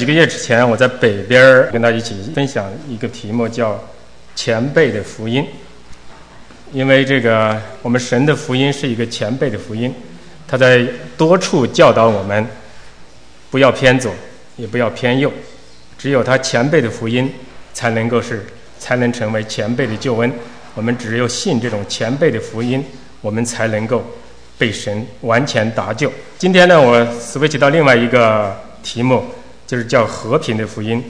[0.00, 3.78] 几个月之前，我在北边儿跟大家一起分享一个题目，叫
[4.34, 5.46] “前辈的福音”。
[6.72, 9.94] 因为这个，我们神的福音是一个前辈的福音，
[10.48, 10.86] 他在
[11.18, 12.46] 多处教导我们，
[13.50, 14.10] 不要偏左，
[14.56, 15.30] 也不要偏右，
[15.98, 17.30] 只有他前辈的福音
[17.74, 18.42] 才能够是，
[18.78, 20.32] 才能成为前辈的救恩。
[20.74, 22.82] 我们只有信这种前辈的福音，
[23.20, 24.02] 我们才能够
[24.56, 26.10] 被神完全搭救。
[26.38, 29.22] 今天呢，我 switch 到另外一个题目，
[29.70, 31.00] 就是叫和平的福音。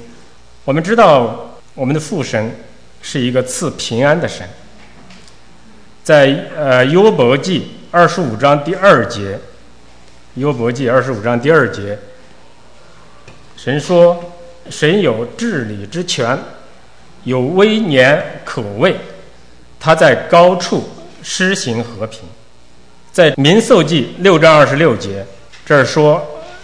[0.66, 2.54] 我们知道，我们的父神
[3.00, 4.46] 是一个赐平安的神。
[6.04, 9.34] 在呃《约伯记》二十五章第二节，
[10.34, 11.98] 《约伯记》二十五章第二节，
[13.56, 14.22] 神说
[14.68, 16.38] ：“神有治理之权，
[17.24, 18.94] 有威严可畏，
[19.78, 20.86] 他在高处
[21.22, 22.20] 施行和平。”
[23.10, 25.24] 在《民数记》六章二十六节，
[25.64, 26.22] 这儿说：“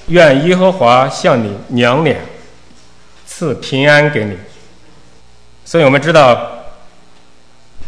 [0.08, 2.20] 愿耶和华向你娘脸，
[3.26, 4.36] 赐平安给你。”
[5.64, 6.52] 所以我们知道。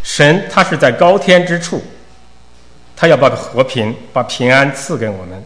[0.00, 1.82] 神他是在高天之处，
[2.96, 5.44] 他要把和平、把平安赐给我们。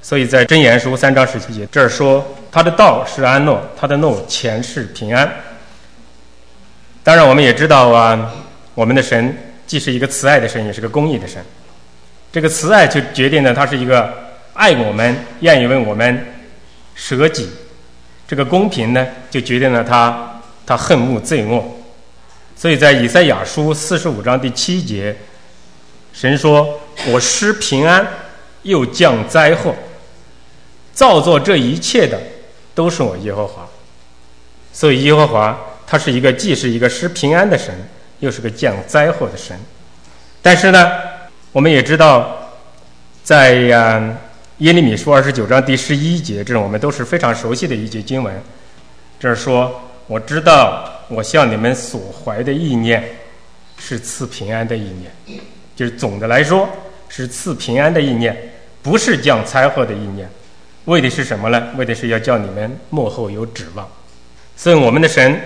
[0.00, 5.30] 所以在箴言书三章十七节这儿说，他的道是安乐，他的诺前是平安。
[7.02, 8.32] 当然，我们也知道啊，
[8.74, 11.44] 我们的神既是一个慈爱的神，也是个公义的神。
[12.32, 14.10] 这个慈爱就决定了他是一个
[14.56, 16.26] 爱我们、愿意为我们
[16.94, 17.44] 舍己；
[18.26, 21.62] 这个公平呢，就决定了他他恨恶罪恶。
[22.56, 25.14] 所以在以赛亚书四十五章第七节，
[26.12, 26.80] 神说
[27.12, 28.06] ：“我施平安，
[28.62, 29.74] 又降灾祸，
[30.94, 32.18] 造作这一切的
[32.74, 33.68] 都是我耶和华。”
[34.72, 37.74] 所以耶和华他是一个既是一个施平安的神，
[38.20, 39.54] 又是个降灾祸的神。
[40.40, 40.90] 但是呢，
[41.52, 42.50] 我们也知道，
[43.22, 44.02] 在呀
[44.58, 48.34] 耶利米书二十九章第十一节，这是我们都是非常熟悉的一节经文，
[49.20, 53.04] 这是说：“我知道。”我向你们所怀的意念
[53.78, 55.40] 是赐平安的意念，
[55.76, 56.68] 就是总的来说
[57.08, 58.36] 是赐平安的意念，
[58.82, 60.28] 不是降灾祸的意念。
[60.86, 61.68] 为的是什么呢？
[61.76, 63.88] 为的是要叫你们幕后有指望。
[64.56, 65.40] 所以我们的神，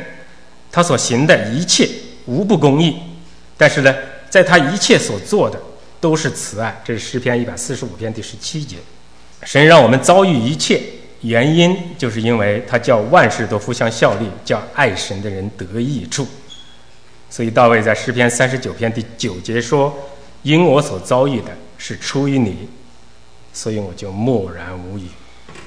[0.72, 1.86] 他所行的一切
[2.24, 2.96] 无不公义，
[3.58, 3.94] 但是呢，
[4.30, 5.60] 在他一切所做的
[6.00, 6.80] 都是慈爱。
[6.82, 8.76] 这是诗篇一百四十五篇第十七节。
[9.44, 10.80] 神让我们遭遇一切。
[11.22, 16.26] 原因就是因为他叫万事都互相效力，叫爱神的人得益处。
[17.28, 19.94] 所以大卫在诗篇三十九篇第九节说
[20.42, 22.66] ：“因我所遭遇的是出于你，
[23.52, 25.08] 所以我就默然无语。”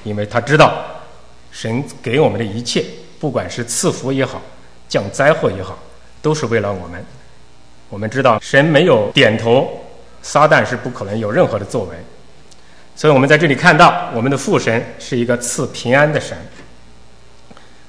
[0.02, 0.84] 因为他知道
[1.52, 2.84] 神给我们的一切，
[3.20, 4.42] 不管是赐福也好，
[4.88, 5.78] 降灾祸也好，
[6.20, 7.04] 都是为了我们。
[7.88, 9.68] 我们知道神没有点头，
[10.20, 11.96] 撒旦是不可能有任何的作为。
[12.96, 16.36] 所以我们在这里看到，我们的父神是一个赐平安的神。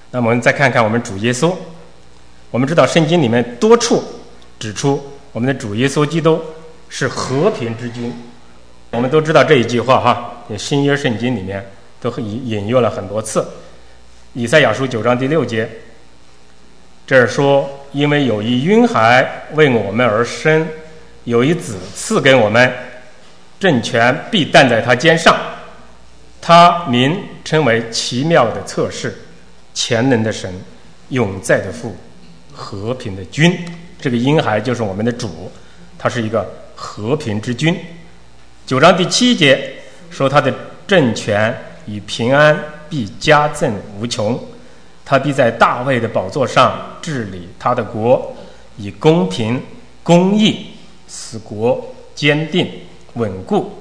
[0.09, 1.53] 那么我们再看看我们主耶稣，
[2.49, 4.03] 我们知道圣经里面多处
[4.57, 6.41] 指出，我们的主耶稣基督
[6.89, 8.11] 是和平之君。
[8.91, 11.63] 我们都知道这一句话哈，在新约圣经里面
[12.01, 13.45] 都引引用了很多次。
[14.33, 15.69] 以赛亚书九章第六节，
[17.05, 20.67] 这儿说：“因为有一婴孩为我们而生，
[21.25, 22.73] 有一子赐给我们。”
[23.59, 25.35] 政权必担在他肩上，
[26.41, 29.17] 他名称为奇妙的测试，
[29.73, 30.53] 全能的神，
[31.09, 31.95] 永在的父，
[32.53, 33.57] 和平的君。
[33.99, 35.51] 这个婴孩就是我们的主，
[35.97, 37.75] 他是一个和平之君。
[38.65, 39.73] 九章第七节
[40.09, 40.53] 说他的
[40.85, 41.55] 政权
[41.85, 42.57] 与平安
[42.89, 44.39] 必加增无穷，
[45.03, 48.35] 他必在大卫的宝座上治理他的国，
[48.77, 49.59] 以公平
[50.03, 50.67] 公义
[51.07, 51.83] 使国
[52.13, 52.69] 坚定。
[53.15, 53.71] 稳固，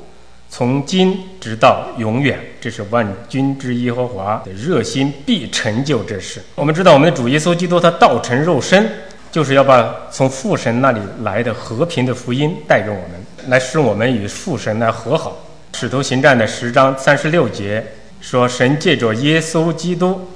[0.49, 6.41] 从今直到永远，这是万军之耶和华的热心，必成就这事。
[6.55, 8.91] 我们知道，我们的主耶稣基督他道成肉身，
[9.31, 13.11] 就是要把从父神那里来的和平的福音带给我们，
[13.49, 15.37] 来使我们与父神来和好。
[15.75, 17.85] 使徒行传的十章三十六节
[18.21, 20.29] 说：“神借着耶稣基督，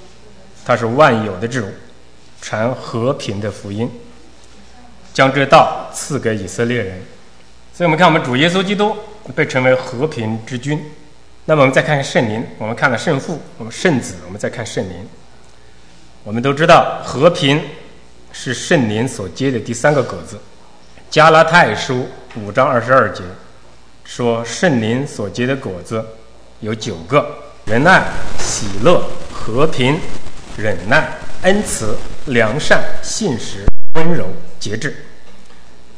[0.65, 1.62] 他是万有的主，
[2.42, 3.89] 传和平的福音，
[5.15, 7.01] 将这道赐给以色列人。”
[7.78, 8.92] 所以我们看，我们主耶稣基督
[9.36, 10.84] 被称为和平之君。
[11.45, 15.09] 那么我们再看圣灵，我们看了圣父，我们圣子，我们再看圣灵。
[16.25, 17.63] 我们都知道，和平
[18.33, 20.36] 是圣灵所结的第三个果子。
[21.09, 23.22] 加拉太书五章二十二节
[24.04, 26.04] 说，圣灵所结的果子
[26.59, 27.25] 有九个：
[27.65, 28.03] 仁爱、
[28.41, 29.01] 喜乐、
[29.33, 30.01] 和平、
[30.57, 31.09] 忍耐、
[31.42, 31.97] 恩慈、
[32.27, 33.65] 良善、信实、
[33.95, 34.27] 温柔、
[34.59, 34.97] 节制。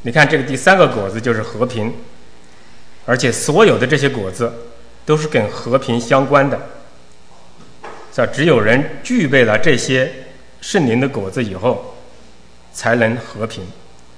[0.03, 1.93] 你看，这个第三个果子就是和平，
[3.05, 4.53] 而且所有的这些果子
[5.05, 6.59] 都是跟和平相关的。
[8.13, 8.27] 是吧？
[8.33, 10.13] 只有人具备了这些
[10.61, 11.95] 圣灵的果子以后，
[12.73, 13.65] 才能和平。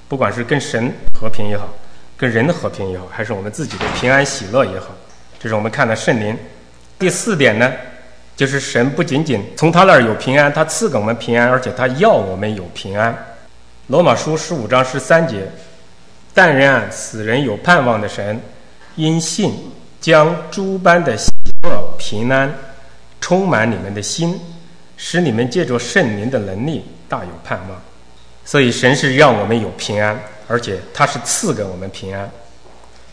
[0.08, 1.68] 不管是跟神和平也好，
[2.16, 4.88] 跟人的和平也好，还是我们自己的平安喜乐也好，
[5.38, 6.36] 这是我们看的圣灵。
[6.98, 7.70] 第四点呢，
[8.34, 13.14] 就是神不仅仅从他那儿有平安，他赐给我们平安，而且他要我们有平安。
[13.88, 15.46] 罗马书十五章十三节：
[16.34, 18.40] 但愿死人有盼望的神，
[18.96, 19.52] 因信
[20.00, 21.30] 将诸般的喜
[21.62, 22.52] 乐平安
[23.20, 24.40] 充满你们的心，
[24.96, 27.82] 使你们借着圣灵的能力大有盼望。
[28.44, 30.18] 所以神是让我们有平安，
[30.48, 32.28] 而且他是赐给我们平安。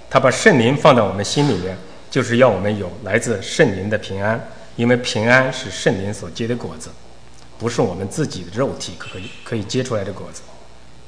[0.09, 1.77] 他把圣灵放在我们心里面，
[2.09, 4.43] 就是要我们有来自圣灵的平安，
[4.75, 6.89] 因为平安是圣灵所结的果子，
[7.59, 10.41] 不是我们自己的肉体可以可以结出来的果子。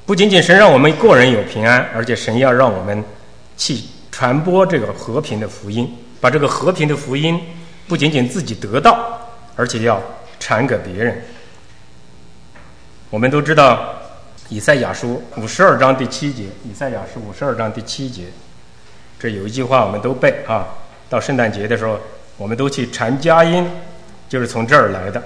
[0.04, 3.04] 不仅仅是让我们个人有平安，而且神要让我们
[3.56, 3.78] 去
[4.10, 5.88] 传播这个和平的福音，
[6.20, 7.40] 把这个和平的福音
[7.86, 9.20] 不仅仅自己得到，
[9.54, 10.02] 而且要
[10.40, 11.22] 传给别人。
[13.10, 13.94] 我们都知道，
[14.48, 18.24] 以赛亚书五十二章第七节，以赛亚书五十二章第七节，
[19.20, 20.66] 这有一句话我们都背啊。
[21.08, 21.96] 到圣诞节的时候，
[22.36, 23.64] 我们都去传佳音，
[24.28, 25.22] 就是从这儿来的。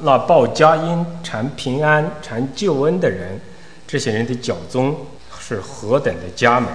[0.00, 3.40] 那报佳音、传平安、传救恩的人。
[3.90, 5.04] 这些人的脚宗
[5.40, 6.68] 是何等的佳美，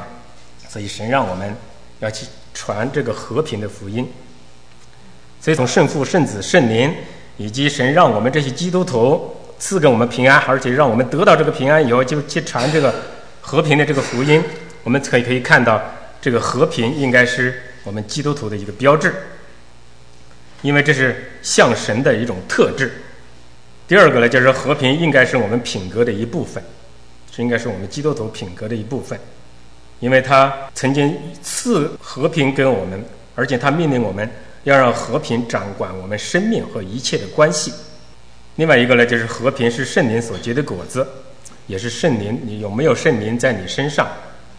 [0.67, 1.55] 所以神让我们
[1.99, 4.05] 要去传这个和平的福音。
[5.39, 6.93] 所以从圣父、圣子、圣灵，
[7.37, 12.93] 以及神让我们这些基督徒赐给我们平安，而且让我们得到这个平安以后，就去传这个
[13.39, 14.43] 和平的这个福音。
[14.83, 15.81] 我们可以可以看到，
[16.19, 19.15] 这个和平应该是我们基督徒的一个标志，
[20.61, 22.91] 因为这是向神的一种特质。
[23.87, 26.61] 第二个呢，就是和平应该是我们品格的一部分。
[27.35, 29.19] 这应该是我们基督徒品格的一部分，
[29.99, 33.03] 因为他曾经赐和平给我们，
[33.35, 34.29] 而且他命令我们
[34.63, 37.73] 要让和平掌管我们生命和一切的关系。
[38.55, 41.05] 另外一个呢，就是和平是圣灵所结的果子，
[41.67, 44.07] 也是圣灵你有没有圣灵在你身上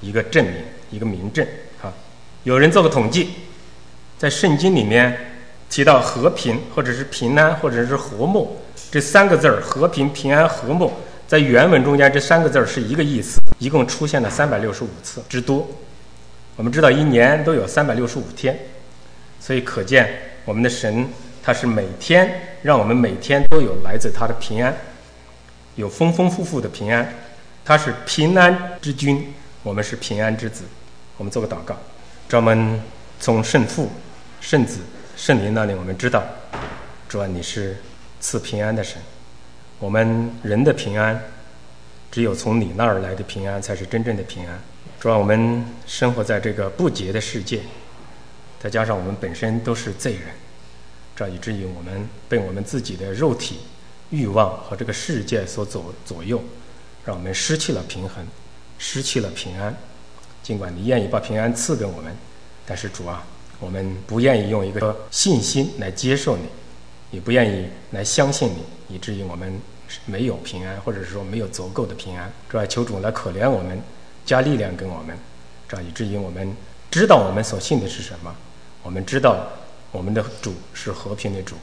[0.02, 0.54] 一个证明，
[0.90, 1.46] 一个明证。
[1.80, 1.90] 啊，
[2.42, 3.30] 有人做个统计，
[4.18, 5.16] 在圣经里面
[5.70, 10.92] 提到和平或者是平安或者是和睦这三个字儿，和平、平安、和睦。
[11.26, 15.68] 在原文中间，这三个字儿是一个意思，一共出现了三百六十五次之多。
[16.54, 18.56] 我们知道一年都有三百六十五天，
[19.40, 20.08] 所以可见
[20.44, 21.08] 我们的神
[21.42, 24.74] 他是每天让我们每天都有来自他的平安，
[25.74, 27.12] 有丰丰富富的平安。
[27.64, 29.34] 他是平安之君，
[29.64, 30.62] 我们是平安之子。
[31.16, 31.76] 我们做个祷告，
[32.28, 32.80] 专门
[33.18, 33.90] 从圣父、
[34.40, 34.78] 圣子、
[35.16, 36.22] 圣灵那里，我们知道，
[37.08, 37.76] 主啊，你是
[38.20, 39.02] 赐平安的神。
[39.78, 41.20] 我们人的平安，
[42.10, 44.58] 只有从你那儿来的平安才是真正的平安。
[44.98, 47.60] 主要我们生活在这个不洁的世界，
[48.58, 50.22] 再加上我们本身都是罪人，
[51.14, 53.58] 这以至于我们被我们自己的肉体
[54.10, 56.42] 欲望和这个世界所左左右，
[57.04, 58.26] 让我们失去了平衡，
[58.78, 59.76] 失去了平安。
[60.42, 62.16] 尽管你愿意把平安赐给我们，
[62.64, 63.22] 但是主啊，
[63.60, 66.44] 我们不愿意用一个信心来接受你，
[67.16, 68.94] 也不愿意来相信你。
[68.94, 69.60] 以至于我们
[70.04, 73.82] 没有平安，或者是说没有足够的平安，主要求主来可怜我们，
[74.24, 75.16] 加力量给我们，
[75.68, 76.54] 这样以至于我们
[76.88, 78.32] 知道我们所信的是什么，
[78.84, 79.48] 我们知道
[79.90, 81.56] 我们的主是和平的主，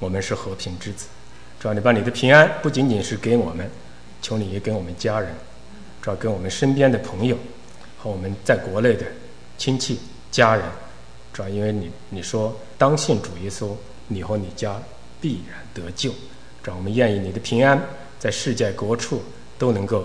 [0.00, 1.06] 我们是和平之子。
[1.60, 3.70] 主要你把你的平安不仅仅是给我们，
[4.20, 5.30] 求你也给我们家人，
[6.02, 7.38] 主要跟我们身边的朋友
[7.96, 9.06] 和我们在国内的
[9.56, 10.00] 亲戚
[10.32, 10.64] 家人，
[11.32, 13.70] 主要因为你你说当信主耶稣，
[14.08, 14.80] 你和你家
[15.20, 16.12] 必然得救。
[16.64, 17.80] 让我们愿意你的平安
[18.18, 19.22] 在世界各处
[19.56, 20.04] 都能够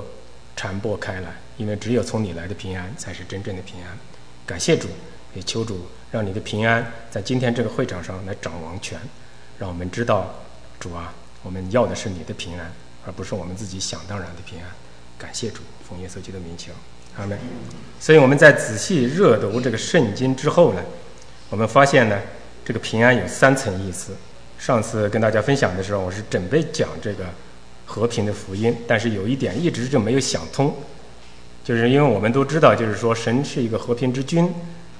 [0.55, 3.97] 传播开来，因为只有从你来的平安才是真正的平安。
[4.45, 4.87] 感谢主，
[5.33, 8.99] 也求主让你的平安在今天这个会场上来掌王权，
[9.57, 10.35] 让我们知道
[10.79, 12.71] 主啊，我们要的是你的平安，
[13.07, 14.67] 而不是我们自己想当然的平安。
[15.17, 16.71] 感谢主，奉耶稣基督名求，
[17.17, 17.39] 阿门。
[17.99, 20.83] 所以我们在仔细热读这个圣经之后呢，
[21.49, 22.19] 我们发现呢，
[22.63, 24.11] 这个平安有三层意思。
[24.57, 27.25] 上次跟大家分享的时候，我是准备讲这个
[27.85, 30.71] 和平的福音，但是有一点一直就没有想通，
[31.63, 34.53] 就是因为我们都知道，就是说神是一个和平之君，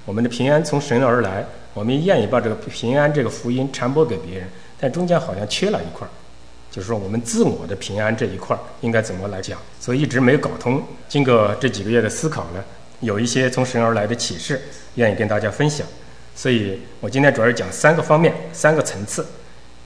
[0.04, 4.48] 我们的平安从神而来，我们愿意把这个平安这个福音传播给别人，
[4.80, 6.10] 但中间好像缺了一块儿，
[6.72, 10.84] 就是说我们自我的平安这一块应该怎么来讲，所以一直没有搞通。
[11.08, 12.64] 经过这几个月的思考呢，
[13.02, 14.60] 有一些从神而来的启示，
[14.96, 15.86] 愿意跟大家分享，
[16.42, 19.24] 所以我今天主要是讲三个方面，三个层次。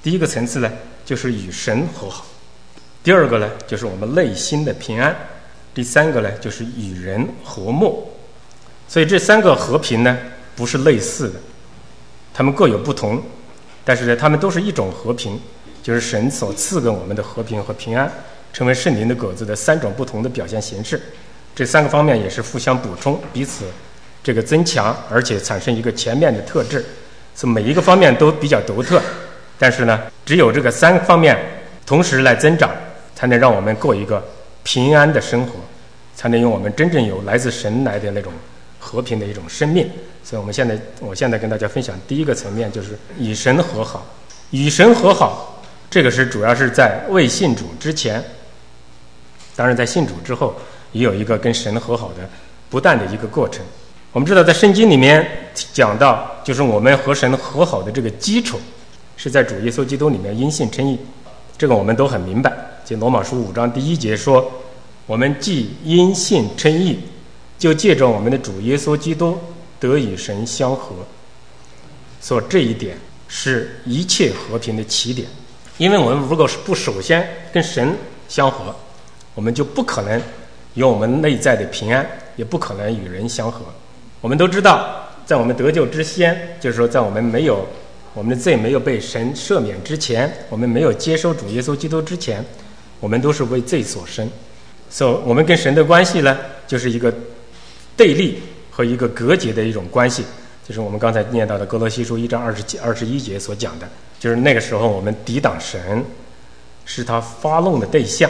[0.01, 0.71] 第一个层次呢，
[1.03, 2.24] 就是与神和好；
[3.03, 5.13] 第二个呢，就是我们内心的平安；
[5.74, 8.09] 第三个呢，就是与人和睦。
[8.88, 10.17] 所以这三个和平呢，
[10.55, 11.33] 不是类似的，
[12.33, 13.21] 他们各有不同。
[13.83, 15.38] 但是呢，他们都是一种和平，
[15.83, 18.09] 就是神所赐给我们的和平和平安，
[18.53, 21.01] 成为圣灵的果子的三种不同的表现形式。
[21.53, 23.65] 这三个方面也是互相补充、彼此
[24.25, 26.84] 这个增强，而且产生一个全面的特质。
[27.36, 29.00] 是每一个方面都比较独特，
[29.60, 31.38] 但是呢，只有这个三方面
[31.86, 32.72] 同时来增长，
[33.13, 34.25] 才能让我们过一个
[34.63, 35.53] 平安的生活，
[36.15, 38.34] 才能用我们真正有来自神来的那种
[38.79, 39.88] 和平的一种生命。
[40.24, 44.03] 所以，我们现在，我现在跟大家分享第一个层面，就是与神和好。
[44.50, 48.24] 与神和好，这个是主要是在未信主之前，
[49.55, 50.55] 当然在信主之后。
[50.91, 52.20] 也有一个跟神和好的
[52.70, 53.62] 不断的一个过程。
[54.15, 58.57] 我们知道，在圣经里面讲到，就是我们和神和好的这个基础，
[59.17, 60.98] 是在主耶稣基督里面因信称义。
[61.57, 62.50] 这个我们都很明白。
[62.86, 64.50] 就罗马书五章第一节说
[65.05, 66.98] ：“我们既因信称义，
[67.60, 69.38] 就借着我们的主耶稣基督
[69.81, 70.95] 得与神相合。”
[72.22, 75.27] 所以这一点是一切和平的起点。
[75.77, 77.93] 因为我们如果是不首先跟神
[78.29, 78.74] 相合，
[79.34, 80.22] 我们就不可能。
[80.75, 83.65] 有我们内在的平安，也不可能与人相合。
[84.25, 87.63] 我们都知道，在我们得救之先，就是说，在我们没有
[88.15, 92.44] 我们的罪没有被神赦免之前，我们没有接收主耶稣基督之前，
[93.00, 94.27] 我们都是为罪所生。
[94.89, 97.13] 所，我们跟神的关系呢，就是一个
[97.96, 98.41] 对立
[98.72, 100.25] 和一个隔绝的一种关系。
[100.67, 103.88] 就是我们刚才念到的《哥罗西书》一章二十几、二十一节所讲的，
[104.20, 106.03] 就是那个时候我们抵挡神，
[106.84, 108.27] 是他发怒的对象。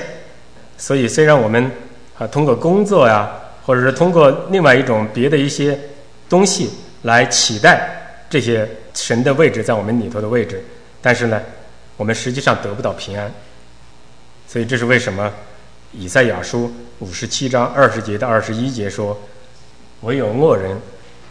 [0.78, 1.72] 所以，虽然我们
[2.18, 3.32] 啊，通过工作呀，
[3.66, 5.78] 或者是通过另外一种别的一些
[6.30, 6.70] 东西
[7.02, 7.90] 来取代
[8.30, 10.64] 这些神的位置在我们里头的位置，
[11.02, 11.42] 但是呢，
[11.98, 13.32] 我们实际上得不到平安。
[14.48, 15.32] 所以这是为什么
[15.92, 19.20] 以赛亚书五十七章二十节到二十一节说
[20.02, 20.78] ：“唯有恶人，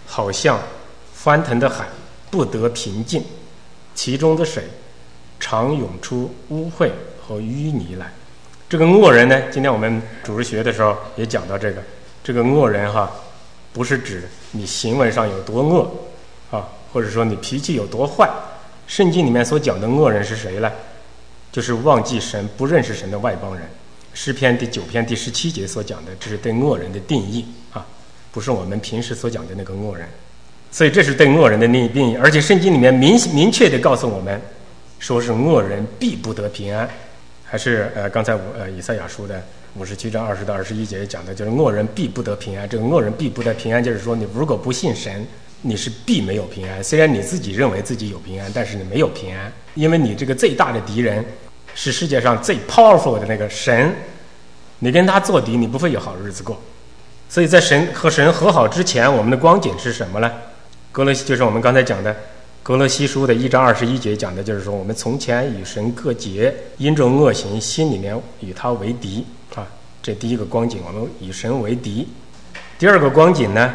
[0.05, 0.61] 好像
[1.13, 1.87] 翻腾的海，
[2.31, 3.23] 不得平静，
[3.95, 4.65] 其中的水
[5.39, 6.91] 常涌出污秽
[7.25, 8.13] 和淤泥来。”
[8.69, 9.41] 这个恶人呢？
[9.53, 11.81] 今天我们主日学的时候也讲到这个。
[12.25, 13.13] 这个恶人哈，
[13.73, 15.91] 不是指你行为上有多恶
[16.51, 18.29] 啊，或者说你脾气有多坏。
[18.87, 20.73] 圣经里面所讲的恶人是谁呢？
[21.53, 23.69] 就是忘记神、不认识神的外邦人。
[24.15, 27.87] 诗篇第九篇第十七节所讲的，这是对恶人的定义啊，
[28.33, 30.09] 不是我们平时所讲的那个恶人。
[30.71, 34.41] 所以这是对恶人的定义，而且圣经里面明明确的告诉我们，
[34.99, 36.89] 说是恶人必不得平安。
[37.45, 39.43] 还是呃，刚才我呃以赛亚说的
[39.77, 42.69] 五十七章二十到二十一节讲的，就是恶人必不得平安。
[42.69, 45.27] 这个恶人必不得平安，就是说你如果不信神，
[45.63, 46.83] 你是必没有平安。
[46.83, 51.25] 虽然你自己认为自己有平安，但是你没有平安，因为你这个最大的敌人
[51.75, 53.93] 是世界上最 powerful 的那个神，
[54.79, 56.57] 你跟他作敌，你不会有好日子过。
[57.29, 60.31] 所以在神和神和好之前，我们的光景是什么呢？
[60.93, 62.15] 格罗西就是我们刚才讲的。
[62.63, 69.27] 格罗西书的一章二十一节讲的就是说，我们从前与神隔绝，因着恶行，心里面与他为敌。
[70.05, 72.07] 这第一个光景，我们与神为敌。
[72.79, 73.73] 第二个光景呢，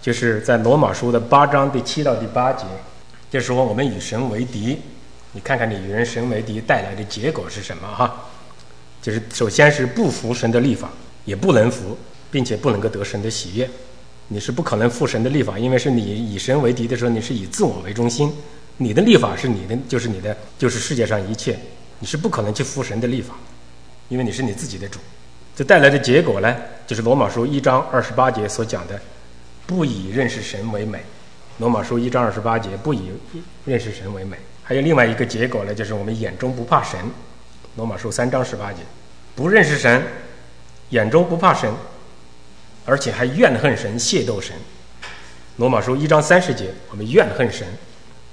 [0.00, 2.64] 就是在罗马书的八章第七到第八节，
[3.32, 4.78] 就是说我们与神为敌。
[5.32, 8.14] 你看看你与人神为敌带来的结果是什么哈？
[9.02, 10.88] 就是首先是不服神的立法，
[11.24, 11.98] 也不能服，
[12.30, 13.68] 并且不能够得神的喜悦。
[14.28, 18.32] 你是不可能复神的立法，因为是你以神为敌的时候，你是以自我为中心，
[18.76, 21.58] 你的立法是你的，就是你的，就是世界上一切，
[21.98, 23.34] 你是不可能去复神的立法，
[24.08, 25.00] 因为你是你自己的主。
[25.54, 26.56] 这带来的结果呢，
[26.86, 28.98] 就是罗马书一章二十八节所讲的，
[29.66, 31.02] 不以认识神为美。
[31.58, 33.10] 罗马书一章二十八节不以
[33.66, 34.36] 认识神为美。
[34.62, 36.98] 还有另外一个结果呢，就是我们眼中不怕神。
[37.76, 38.78] 罗马书三章十八节，
[39.34, 40.02] 不认识神，
[40.90, 41.70] 眼中不怕神。
[42.84, 44.56] 而且还怨恨神、亵渎神。
[45.56, 47.64] 罗马书一章三十节，我们怨恨神；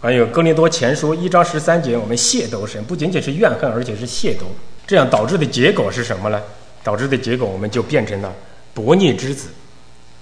[0.02, 2.84] 还有哥林多前书一章十三节，我们亵渎神。
[2.86, 4.46] 不仅仅是怨恨，而且是亵渎。
[4.88, 6.42] 这样导致的结果是什么呢？
[6.84, 8.34] 导致的结果，我们就变成了
[8.76, 9.50] 悖逆之子。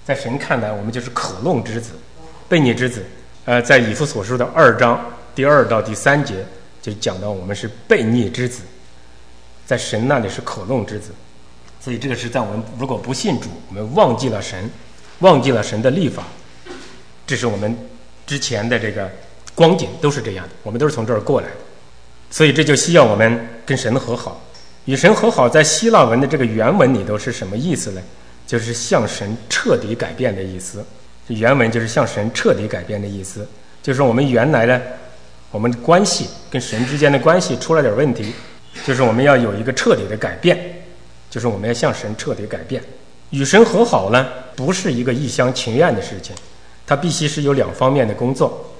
[0.04, 1.92] 在神看来，我们就是可弄之子、
[2.48, 3.04] 悖逆之子。
[3.44, 5.00] 呃，在以弗所书的二章
[5.34, 6.44] 第二到第三节，
[6.82, 8.62] 就讲到我们是悖逆之子，
[9.66, 11.10] 在神那里是可弄之子。
[11.80, 14.70] 所以这个是在我们如果不信主，我们忘记了神，
[15.20, 16.24] 忘记了神的立法，
[17.26, 17.74] 这是我们
[18.26, 19.10] 之前的这个
[19.54, 21.54] 光景都是这样的，我们都是从这儿过来的。
[22.30, 24.42] 所以这就需要我们跟神和好，
[24.88, 28.00] 与神和好，在希腊文的这个原文里头是什么意思呢？
[28.46, 30.82] 就是向神彻底改变的意思。
[31.26, 33.46] 原文就是向神彻底改变的意思，
[33.82, 34.80] 就是我们原来呢，
[35.50, 38.32] 我们的关系跟神之间的关系出了点问题，
[38.86, 40.58] 就是我们要有一个彻底的改变。
[41.28, 42.82] 就是我们要向神彻底改变，
[43.28, 44.26] 与神和好呢，
[44.56, 46.34] 不是一个一厢情愿的事情，
[46.86, 48.72] 它必须是有两方面的工作。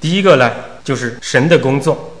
[0.00, 0.50] 第一个呢，
[0.82, 2.11] 就是神的工作，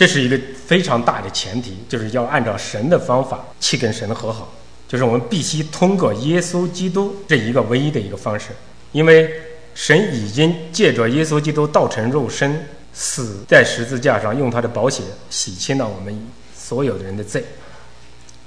[0.00, 4.50] 这是一个非常大的前提，就是要按照神的方法去跟神和好，
[4.88, 8.46] 就是我们必须通过耶稣基督这一个唯一的一个方式，
[8.92, 9.30] 因为
[9.74, 16.18] 神已经借着耶稣基督道成肉身，死在十字架上，用他的宝血洗清了我们
[16.56, 17.44] 所有的人的罪，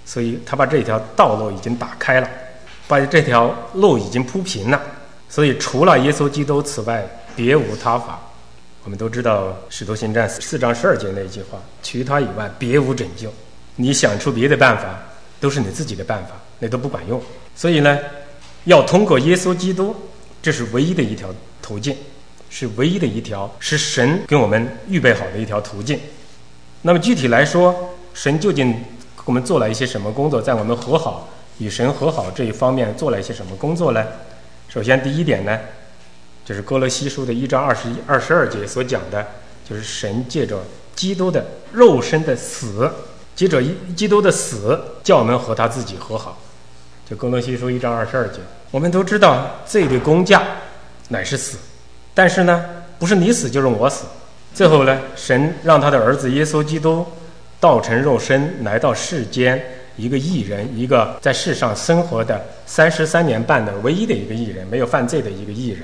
[0.08, 2.28] 所以他把这条道路已经打开了。
[2.88, 4.82] 把这条路已经铺平了，
[5.30, 8.20] 所以除了耶稣基督，此外别无他法。
[8.84, 13.32] 我们都知道《使徒行传》四章十二节那一句话：“除他以外，别无拯救。”
[13.78, 15.00] 你想出别的办法，
[15.40, 17.22] 都是你自己的办法，那都不管用。
[17.56, 17.98] 所以呢，
[18.66, 19.96] 要通过耶稣基督，
[20.42, 21.96] 这是唯一的一条途径，
[22.50, 25.98] 是唯一的一条，是神给我们预备好的一条途径。
[26.82, 31.30] 那么具体来说，神究竟给我们做了一些什么工作，在我们和好？
[31.60, 34.06] 与神和好这一方面做了一些什么工作呢？
[34.68, 35.58] 首先，第一点呢，
[36.46, 39.26] 就是哥罗西书的一章二十一、二十二节所讲的，
[39.68, 40.62] 就是神借着
[40.96, 42.92] 基督的肉身的死，
[43.36, 43.62] 借着
[43.96, 46.38] 基督的死，叫我们和他自己和好。
[47.10, 48.40] 就哥罗西书一章二十二节，
[48.72, 50.44] 我们都知道罪的工价
[51.10, 51.58] 乃是死，
[52.14, 52.66] 但是呢，
[53.00, 54.06] 不是你死就是我死。
[54.54, 57.06] 最后呢，神让他的儿子耶稣基督
[57.60, 59.62] 道成肉身来到世间。
[59.96, 65.84] 一个艺人，一个在世上生活的三十三年半的唯一的一个艺人，没有犯罪的一个艺人，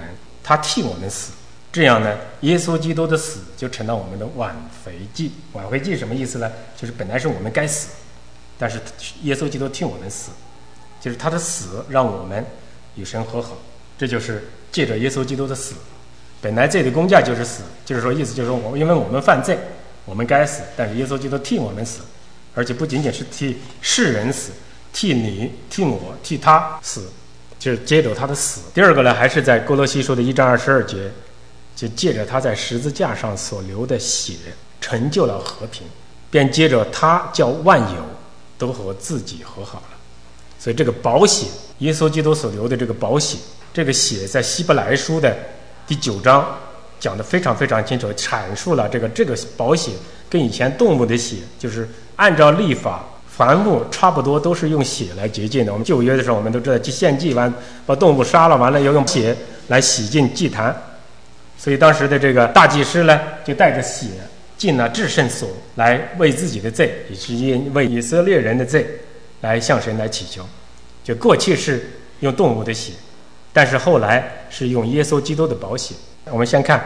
[0.49, 1.31] 他替我们死，
[1.71, 5.31] 这样呢，耶稣基督的死就成了我们的挽回祭。
[5.53, 6.51] 挽回祭什么意思呢？
[6.75, 7.89] 就是本来是我们该死，
[8.57, 8.81] 但是
[9.21, 10.31] 耶稣基督替我们死，
[10.99, 12.43] 就是他的死让我们
[12.95, 13.55] 与神和好。
[13.95, 15.75] 这就是借着耶稣基督的死，
[16.41, 19.55] 本来罪的公价就是死，就是说意思就是说我因为我们犯罪，
[20.03, 22.01] 我们该死，但是耶稣基督替我们死。
[22.55, 24.51] 而且不仅仅是替世人死，
[24.91, 27.07] 替你、替我、替他死，
[27.59, 28.61] 就是接着他的死。
[28.73, 31.11] 第二个呢，还是在哥罗西书的一章二十二节，
[31.75, 34.33] 就借着他在十字架上所流的血，
[34.81, 35.83] 成就了和平，
[36.31, 38.03] 便接着他叫万有
[38.57, 39.97] 都和自己和好了。
[40.57, 41.45] 所以这个宝血，
[41.79, 43.37] 耶稣基督所流的这个宝血，
[43.71, 45.37] 这个血在希伯来书的
[45.85, 46.57] 第九章
[46.99, 49.91] 讲的非常非常清楚，阐述了这个这个宝血
[50.29, 51.87] 跟以前动物的血就是。
[52.19, 53.07] 按照立法，
[53.39, 55.71] 凡物差不多都是用血来洁净的。
[55.71, 57.53] 我们旧约的时候，我们都知道，祭献祭完，
[57.85, 59.33] 把动物杀了，完了要用血
[59.69, 60.75] 来洗净祭坛。
[61.57, 64.07] 所以当时的这个大祭司呢，就带着血
[64.57, 68.85] 进了至圣所，来为自己的罪，以及为以色列人的罪，
[69.39, 70.45] 来向神来祈求。
[71.01, 72.91] 就过去是用动物的血，
[73.53, 75.95] 但是后来是用耶稣基督的宝血。
[76.25, 76.83] 我们先看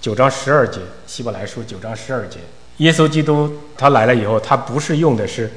[0.00, 2.40] 九章十二节，希伯来书九章十二节。
[2.78, 5.48] 耶稣基督他来了以后，他不是用的是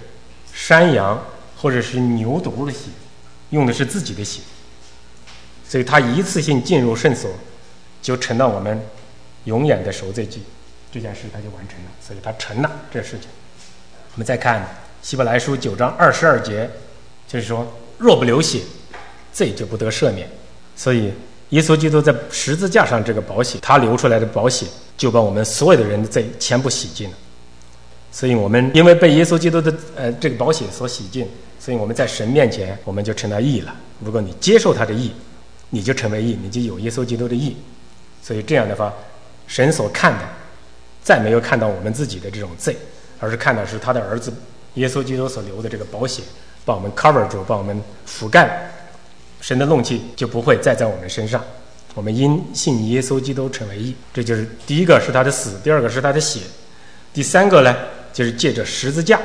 [0.55, 1.21] 山羊
[1.57, 2.87] 或者是牛犊的血，
[3.49, 4.39] 用的是自己的血，
[5.67, 7.29] 所以他一次性进入圣所，
[8.01, 8.81] 就成了我们
[9.43, 10.41] 永远的赎罪祭，
[10.91, 13.27] 这件事他就完成了，所以他成了这事情。
[14.13, 14.65] 我们再看
[15.01, 16.69] 希伯来书九章二十二节，
[17.27, 18.61] 就是说若不流血，
[19.33, 20.27] 罪就不得赦免，
[20.75, 21.11] 所以
[21.49, 24.65] 耶稣基督在十字架上这个宝血，他流出来的宝血。
[24.97, 27.17] 就把我们所有的人的罪全部洗净了，
[28.15, 31.27] 所以我们因为被耶稣基督的呃这个保险所洗净，
[31.59, 33.75] 所以我们在神面前我们就成了义了。
[33.99, 35.11] 如果你接受他的义，
[35.69, 37.57] 你就成为义，你就有耶稣基督的义。
[38.23, 38.93] 所以这样的话，
[39.47, 40.19] 神所看的
[41.03, 42.77] 再没有看到我们自己的这种罪，
[43.19, 44.33] 而是看到是他的儿子
[44.75, 46.23] 耶稣基督所留的这个保险，
[46.63, 48.71] 把我们 cover 住，把我们覆盖，
[49.41, 51.43] 神的怒气就不会再在我们身上。
[51.93, 56.39] 我们因信耶稣基督成为义，这就是第一个是他的死，第二个是他的血，
[57.13, 57.75] 第三个呢
[58.15, 59.19] 就是借着十字架。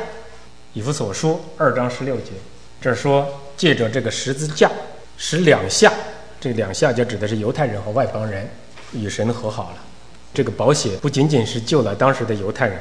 [0.73, 2.33] 以弗所书二章十六节，
[2.81, 3.25] 这说
[3.57, 4.69] 借着这个十字架，
[5.17, 5.93] 使两下，
[6.41, 8.49] 这两下就指的是犹太人和外邦人
[8.93, 9.77] 与神和好了。
[10.35, 12.77] 这个保险不仅仅是救了当时的犹太人，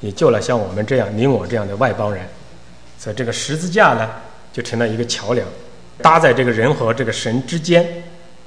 [0.00, 2.24] 也救了像我们这样你我这样的外邦人，
[2.96, 4.08] 所以这个十字架呢
[4.52, 5.46] 就成了一个桥梁，
[6.00, 7.84] 搭在这个人和这个神之间。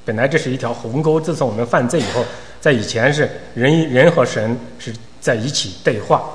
[0.05, 2.25] 本来这是一条鸿沟，自从我们犯罪以后，
[2.59, 6.29] 在以前是人人和神是在一起对话，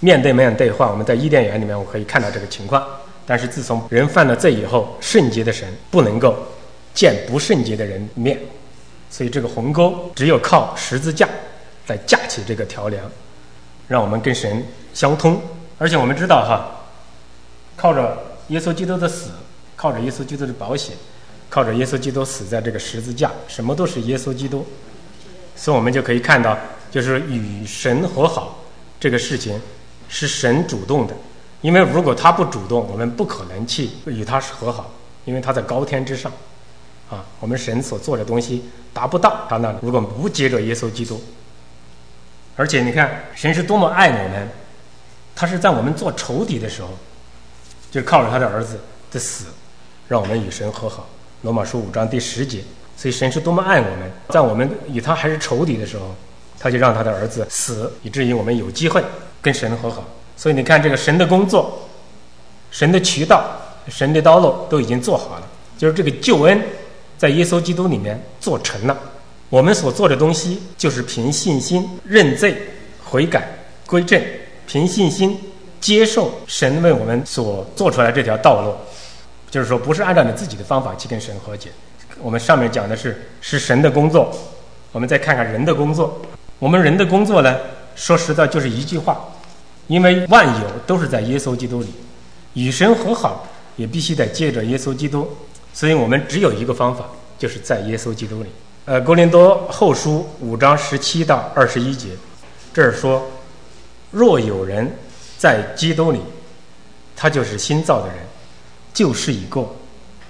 [0.00, 0.90] 面对面对话。
[0.90, 2.86] 我们在伊甸园里面，我可以看到这个情况。
[3.26, 6.36] 但是自从人犯了罪以后，圣洁的神不能够
[6.94, 8.38] 见不圣洁的人面，
[9.10, 11.28] 所以这个鸿沟只有靠十字架
[11.88, 13.04] 来架起这个桥梁，
[13.86, 15.40] 让我们跟神相通。
[15.78, 16.86] 而且我们知道哈，
[17.76, 18.16] 靠着
[18.48, 19.30] 耶稣基督的死，
[19.76, 20.96] 靠着耶稣基督的保险。
[21.50, 24.66] 靠着耶稣基督死在这个十字架，什么都是耶稣基督，
[25.56, 26.54] 所以我们就可以看到，
[26.90, 28.62] 就是与神和好
[29.00, 29.58] 这个事情
[30.08, 31.14] 是神主动的，
[31.60, 34.90] 因为如果他不主动，我们不可能去与他和好，
[35.24, 36.32] 因为他在高天之上，
[37.10, 39.78] 啊，我们神所做的东西达不到他那里。
[39.82, 41.22] 如果不接着耶稣基督，
[42.56, 44.48] 而且你看，神是多么爱我们，
[45.36, 46.88] 他是在我们做仇敌的时候，
[47.90, 48.80] 就靠着他的儿子
[49.12, 49.44] 的死，
[50.08, 51.08] 让我们与神和好。
[51.42, 52.64] 罗马书五章第十节，
[52.96, 56.14] 所以神是多么爱我们，在我们与他还是仇敌的时候，
[56.58, 59.04] 他就让他的儿子死，以至于我们有机会
[59.40, 60.04] 跟神和好。
[60.36, 61.88] 所以你看，这个神的工作、
[62.70, 63.44] 神的渠道、
[63.88, 65.42] 神的道路都已经做好了，
[65.76, 66.62] 就是这个救恩
[67.16, 68.96] 在耶稣基督里面做成了。
[69.50, 72.56] 我们所做的东西，就是凭信心认罪、
[73.02, 73.48] 悔改、
[73.86, 74.22] 归正，
[74.66, 75.40] 凭信心
[75.80, 78.74] 接受神为我们所做出来这条道路。
[79.50, 81.70] 就是说，不是按照你自己的方法去跟神和解。
[82.20, 84.30] 我们上面讲的是是神的工作，
[84.92, 86.20] 我们再看看人的工作。
[86.58, 87.56] 我们人的工作呢，
[87.98, 89.18] 说实在就是一句话，
[89.88, 91.88] 因为万有都是在耶稣基督里，
[92.54, 95.28] 与神和好也必须得借着耶稣基督，
[95.74, 97.04] 所以我们只有一个方法，
[97.36, 98.48] 就是在耶稣基督里。
[98.84, 102.10] 呃，《哥林多后书》五章十七到二十一节，
[102.72, 103.28] 这儿说：
[104.12, 104.90] 若有人
[105.36, 106.20] 在基督里，
[107.16, 108.16] 他就是新造的人。
[108.94, 109.76] 旧事已过，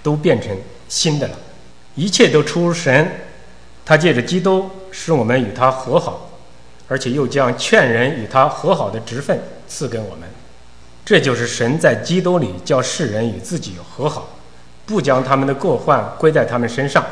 [0.03, 0.57] 都变成
[0.89, 1.35] 新的了。
[1.95, 3.11] 一切都出神，
[3.85, 6.28] 他借着基督使我们与他和好，
[6.88, 10.29] 而且又将劝人与他和好的职分赐给我们。
[11.05, 14.29] 这就是神在基督里叫世人与自己和好，
[14.85, 17.05] 不将他们的过患归在他们身上，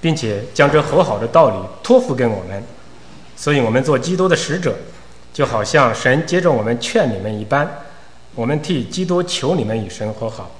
[0.00, 2.62] 并且将这和好的道理托付给我们。
[3.36, 4.74] 所以，我们做基督的使者，
[5.32, 7.70] 就好像神接着我们劝你们一般，
[8.34, 10.50] 我们替基督求你们与神和好。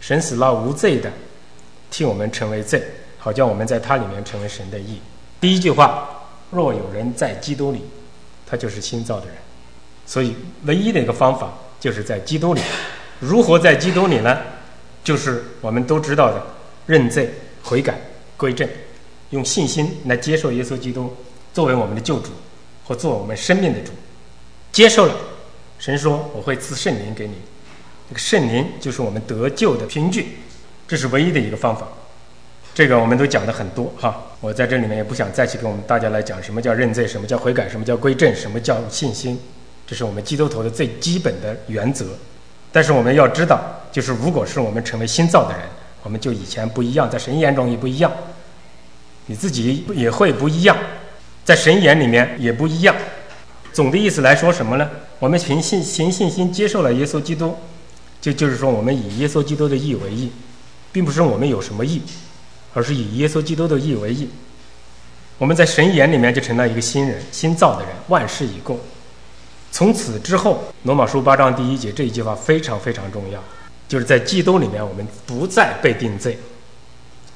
[0.00, 1.10] 神死了无罪的，
[1.90, 2.82] 替我们成为罪，
[3.18, 5.00] 好叫我们在他里面成为神的义。
[5.40, 6.06] 第一句话：
[6.50, 7.82] 若有人在基督里，
[8.48, 9.34] 他就是新造的人。
[10.06, 10.34] 所以，
[10.64, 12.60] 唯一的一个方法就是在基督里。
[13.20, 14.38] 如何在基督里呢？
[15.04, 16.42] 就是我们都知道的：
[16.86, 17.30] 认罪、
[17.62, 17.98] 悔改、
[18.36, 18.68] 归正，
[19.30, 21.14] 用信心来接受耶稣基督
[21.52, 22.30] 作为我们的救主，
[22.86, 23.92] 或做我们生命的主。
[24.70, 25.14] 接受了，
[25.78, 27.34] 神说：“我会赐圣灵给你。”
[28.08, 30.38] 这个圣灵就是我们得救的凭据，
[30.86, 31.88] 这是唯一的一个方法。
[32.74, 39.38] 这个我们都讲的很多哈，我在这里面也不想再去跟我们大家来讲什么叫认罪，什么叫悔改，什么叫归正，什么叫信心，
[39.86, 42.06] 这是我们基督徒的最基本的原则。
[42.70, 45.66] 但是我们要知道，就是如果是我们成为新造的人，
[46.02, 48.12] 我们就以前不一样，在神眼中也不一样，
[49.26, 50.76] 你自己也会不一样，
[51.44, 52.94] 在神眼里面也不一样。
[53.72, 54.88] 总的意思来说什么呢？
[55.18, 57.56] 我们凭信凭信心接受了耶稣基督。
[58.20, 60.30] 就就是说，我们以耶稣基督的义为义，
[60.90, 62.02] 并不是我们有什么义，
[62.74, 64.28] 而是以耶稣基督的义为义。
[65.38, 68.78] 我们在神眼里面就成了一个新人、新造的人，万事已过。
[69.70, 73.42] 从此之后，《罗马书》八章第一节这一句话非常非常重要，
[73.86, 76.38] 就是在基督里面，我们不再被定罪。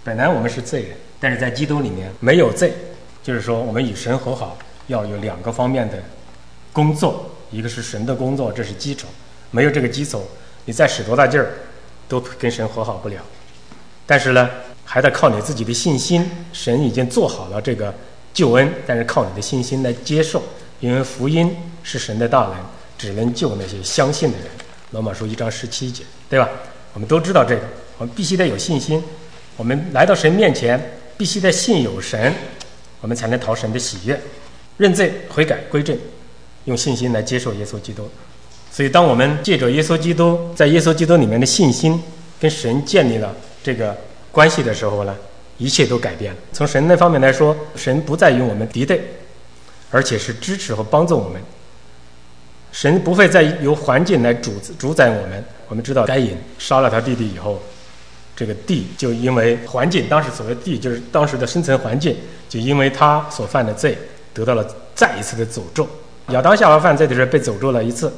[0.03, 2.73] 本来我们是罪人，但是在基督里面没有罪。
[3.23, 6.03] 就是说，我们与神和好要有两个方面的
[6.73, 9.07] 工作，一个是神的工作，这是基础，
[9.53, 10.27] 没有这个基础。
[10.65, 11.53] 你再使多大劲儿，
[12.09, 13.23] 都跟神和好不了。
[14.05, 14.51] 但是呢，
[14.85, 16.29] 还得靠你自己的信心。
[16.53, 17.95] 神已经做好了这个
[18.35, 20.43] 救恩，但是靠你的信心来接受，
[20.81, 22.57] 因为福音是神的大能，
[22.97, 24.47] 只能救那些相信的人。
[24.91, 26.49] 罗马书一章十七节，对吧？
[26.95, 27.63] 我们都知道这个，
[27.97, 29.03] 我们必须得有信心。
[29.57, 30.79] 我们来到神面前，
[31.17, 32.35] 必须得信有神，
[33.01, 34.21] 我们才能讨神的喜悦，
[34.77, 35.97] 认罪悔改归正，
[36.67, 38.07] 用信心来接受耶稣基督。
[38.71, 41.99] 所以，当我们借着耶稣基督在耶稣基督里面的信心，
[42.41, 43.97] 跟神建立了这个
[44.33, 45.15] 关系的时候呢，
[45.59, 46.39] 一切都改变了。
[46.53, 49.01] 从神那方面来说，神不再与我们敌对，
[49.91, 51.41] 而且是支持和帮助我们。
[52.73, 55.45] 神不会再由环境来主主宰我们。
[55.69, 57.61] 我们知道，该隐杀了他弟弟以后，
[58.35, 62.17] 这个地就因为环境，当时所谓地就是当时的生存环境，
[62.49, 63.97] 就因为他所犯的罪
[64.35, 65.87] 得到了再一次的诅咒。
[66.29, 68.13] 亚当夏娃犯罪的时候被诅咒了一次。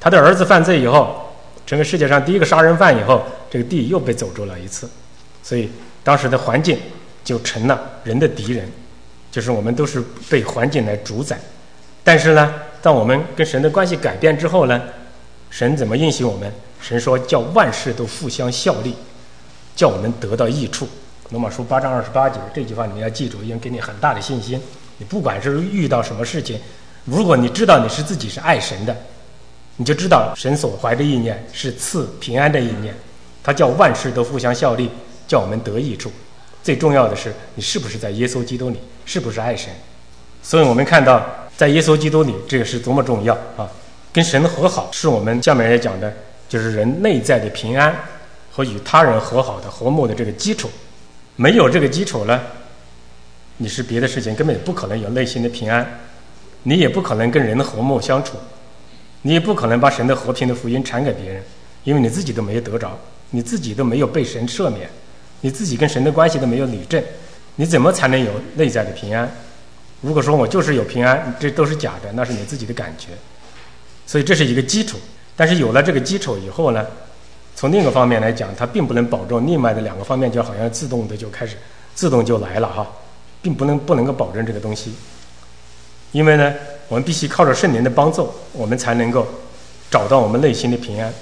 [0.00, 1.32] 他的儿子犯罪以后，
[1.66, 4.88] 成为世界上第一个杀人犯以后，这个地又被诅咒了一次，
[5.42, 5.70] 所以
[6.04, 6.78] 当时的环境
[7.24, 8.68] 就成了人的敌人，
[9.30, 11.38] 就是我们都是被环境来主宰。
[12.04, 14.82] 但是呢，当我们跟神的关系改变之后呢，
[15.50, 16.52] 神怎么应许我们？
[16.80, 18.94] 神说叫万事都互相效力，
[19.74, 20.88] 叫我们得到益处。
[21.30, 24.60] 罗马书八章二十八节这句话你要记住，因为给你很大的信心。
[24.98, 26.58] 你不管是遇到什么事情，
[27.04, 28.96] 如果你知道你是自己是爱神的。
[29.80, 32.92] 你就知道神所怀的意念是赐平安的意念，
[33.48, 34.90] 他叫万事都互相效力，
[35.26, 36.12] 叫我们得益处。
[36.62, 39.72] 最重要的是，你是不是在耶稣基督里，是不是爱神？
[40.42, 41.24] 所以我们看到，
[41.56, 43.66] 在耶稣基督里，这个是多么重要啊！
[44.12, 46.12] 跟神和好，是我们下面也讲的，
[46.46, 47.96] 就是人内在的平安
[48.52, 50.68] 和与他人和好的和睦的这个基础。
[51.36, 52.38] 没有这个基础呢，
[53.56, 56.00] 你是别的事情根本不可能有内心的平安。
[56.64, 58.36] 你也不可能跟人和睦相处，
[59.22, 61.42] 你也不可能把神的和平的福音传给别人，
[61.84, 62.98] 因为你自己都没有得着，
[63.30, 64.88] 你自己都没有被神赦免，
[65.40, 67.02] 你自己跟神的关系都没有理正，
[67.56, 69.30] 你怎么才能有内在的平安？
[70.00, 73.08] 如果说我就是有平安，这都是假的，那是你自己的感觉。
[74.06, 74.96] 所以这是一个基础，
[75.36, 76.86] 但是有了这个基础以后呢，
[77.54, 81.56] 从另一个方面来讲，它并不能保证另外的两个方面就好像自动的就开始
[81.94, 82.86] 自动就来了哈，
[83.42, 84.94] 并不能不能够保证这个东西。
[86.12, 86.54] 因为呢，
[86.88, 89.26] 我们必须靠着圣灵的帮助，我们才能够
[89.90, 91.12] 找到我们内心的平安。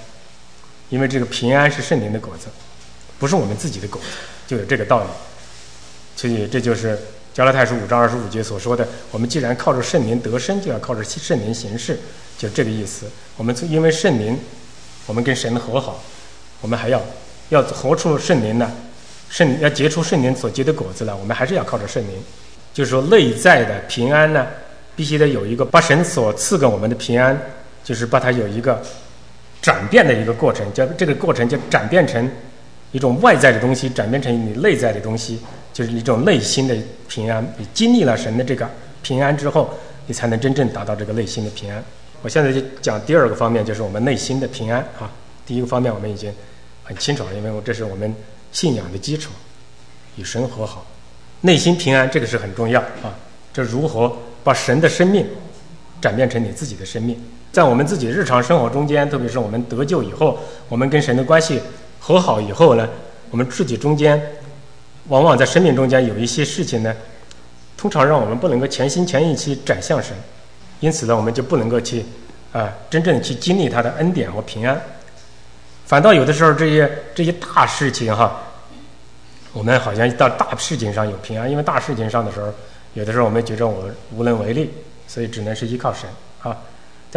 [0.88, 2.46] 因为这个平安是圣灵的果子，
[3.18, 4.06] 不是我们自己的果子，
[4.46, 5.06] 就有这个道理。
[6.16, 6.98] 所以这就是。
[7.36, 12.00] 加拉太书五章二十五节所说的，我们既然靠着圣灵得生，就要靠着圣灵行事，
[12.38, 13.04] 就这个意思。
[13.36, 14.38] 我们因为圣灵，
[15.04, 16.02] 我们跟神和好，
[16.62, 16.98] 我们还要
[17.50, 18.72] 要活出圣灵呢，
[19.28, 22.14] 圣要结出圣灵所结的果子来，我们还是要靠着圣灵。
[22.72, 24.46] 就是说，内在的平安呢，
[24.96, 27.38] 必须得有一个把神所赐给我们的平安，
[27.84, 28.82] 就是把它有一个
[29.66, 32.30] 转变的一个过程，叫这个过程就转变成
[32.92, 35.40] 一种外在的东西，转变成你内在的东西。
[35.72, 36.76] 就是一种内心的
[37.08, 38.70] 平安，你经历了神的这个
[39.02, 39.68] 平安之后，
[40.06, 41.82] 你才能真正达到这个内心的平安。
[42.22, 45.10] 我现在就讲第二个方面，就是我们内心的平安啊。
[45.44, 46.32] 第一个方面我们已经
[46.84, 48.14] 很清楚了，因为我这是我们
[48.52, 49.32] 信仰的基础，
[50.14, 50.86] 与神和好，
[51.40, 53.12] 内心平安这个是很重要啊。
[53.52, 55.26] 这如何把神的生命
[56.00, 57.20] 转变成你自己的生命？
[57.56, 60.38] 在我们自己日常生活中间，特别是我们得救以后，
[60.68, 61.58] 我们跟神的关系
[61.98, 62.86] 和好以后呢，
[63.30, 64.20] 我们自己中间。
[65.08, 66.94] 往往在生命中间有一些事情呢，
[67.74, 70.14] 通常让我们不能够全心全意去转向神，
[70.80, 72.04] 因此呢，我们就不能够去
[72.52, 74.78] 啊真正去经历他的恩典和平安。
[75.86, 78.38] 反倒有的时候这些这些大事情哈，
[79.54, 82.52] 我们好像到大事情上有平安，因为大事情上的时候，
[82.92, 84.70] 有的时候我们觉着我无能为力，
[85.08, 86.06] 所以只能是依靠神
[86.42, 86.54] 啊。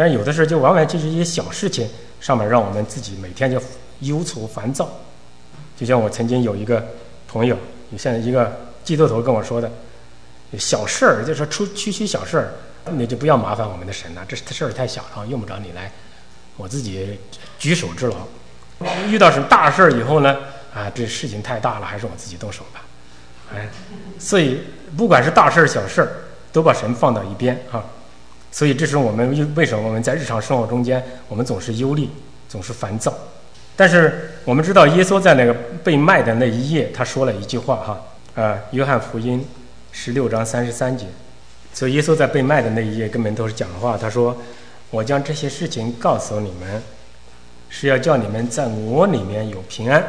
[0.00, 1.86] 但是有的时候就往往就是一些小事情
[2.22, 3.60] 上面让我们自己每天就
[3.98, 4.90] 忧愁烦躁。
[5.76, 6.82] 就像我曾经有一个
[7.28, 7.54] 朋友。
[7.90, 8.50] 你现在一个
[8.82, 9.70] 基督徒跟我说的，
[10.58, 12.54] 小事儿就说出区区小事儿，
[12.92, 15.92] 你就不要麻烦我们的神了，这事儿太小了，用不着你来，
[16.56, 17.20] 我自己
[17.58, 18.16] 举手之劳。
[19.06, 20.34] 遇到什么大事儿以后呢？
[20.72, 22.80] 啊，这事情太大了，还是我自己动手吧。
[23.54, 23.68] 哎，
[24.18, 24.62] 所以
[24.96, 26.08] 不管是大事儿小事儿，
[26.52, 27.84] 都把神放到一边啊。
[28.52, 32.08] 所以这是我们为什么我们在日常生活中间，我们总是忧虑，
[32.48, 33.14] 总是烦躁。
[33.76, 39.46] 但是我们知道，耶稣在那个被卖的那一夜，他说了一句话，哈，啊，约翰福音
[39.92, 41.06] 十六章三十三节。
[41.72, 43.96] 所以耶稣在被卖的那一夜，根本都是讲话。
[43.96, 44.36] 他说
[44.90, 46.82] ：“我将这些事情告诉你们，
[47.68, 50.04] 是要叫你们在我里面有平安。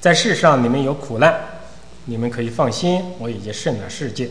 [0.00, 1.34] 在世上你们有苦难，
[2.04, 4.28] 你们可以放心，我已经胜了世界。”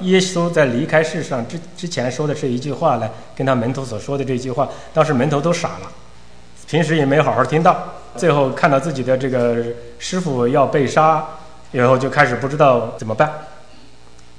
[0.00, 5.90] 耶稣在离开世上之之前说的是一句话呢，跟他门徒所说的这句话，当时门徒都傻了。
[6.66, 9.64] 平时也没好好听到，最后看到自己的这个
[9.98, 11.24] 师傅要被杀，
[11.70, 13.30] 然后就开始不知道怎么办。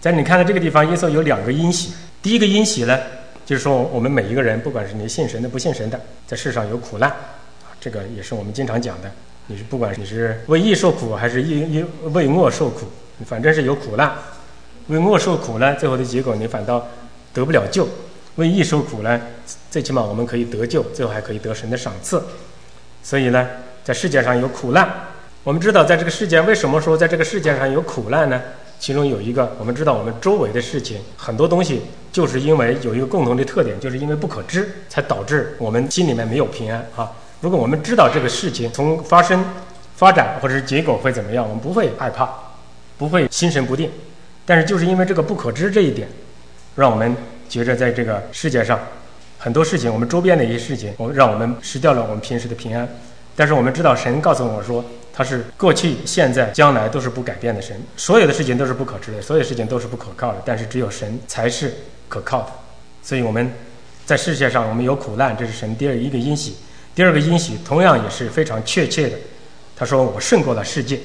[0.01, 1.93] 在你看到这个地方，耶稣有两个因喜。
[2.21, 2.99] 第一个因喜呢，
[3.45, 7.09] 就是说我们每一个人，不管是你信神的不信神的，在世上有苦难，
[7.79, 9.09] 这个也是我们经常讲的。
[9.47, 12.87] 你是不管你是为义受苦，还是因因为恶受苦，
[13.25, 14.11] 反正是有苦难。
[14.87, 16.85] 为恶受苦呢，最后的结果你反倒
[17.33, 17.87] 得不了救。
[18.35, 19.21] 为义受苦呢，
[19.71, 22.21] 最起码我们可以得救，最后还可以得神的赏赐。
[23.01, 23.47] 所以呢，
[23.83, 24.87] 在世界上有苦难。
[25.43, 28.41] 我们知道，在这个世界，为什么说在这个世界上有苦难呢？
[28.77, 37.11] 其中有一个，我们知道，我们周围的事情很多东西，就是因为有一个共同的特点，就是因为不可知，才导致我们心里面没有平安啊。
[37.39, 39.45] 如果我们知道这个事情从发生、
[39.95, 42.29] 发展或者是结果会怎么样，我们不会害怕，
[42.97, 43.89] 不会心神不定。
[44.45, 46.07] 但是就是因为这个不可知这一点，
[46.75, 47.15] 让我们。
[47.47, 48.77] 觉着在这个世界上，
[49.37, 52.89] 很多事情，我们周边的一些事情，我让我们失掉了我们平时的平安。
[53.35, 60.41] 但是我们知道，神告诉我说，他是过去、现在、将来都是不改变的神，所有的事情都是不可知的，所有事情都是不可靠的。
[60.43, 61.71] 但是只有神才是
[62.09, 62.47] 可靠的。
[63.03, 63.47] 所以我们
[64.07, 66.55] 在世界上，我们有苦难，这是神第二一个因喜。
[66.95, 69.17] 第二个因喜同样也是非常确切的。
[69.77, 70.99] 他说：“我胜过了世界，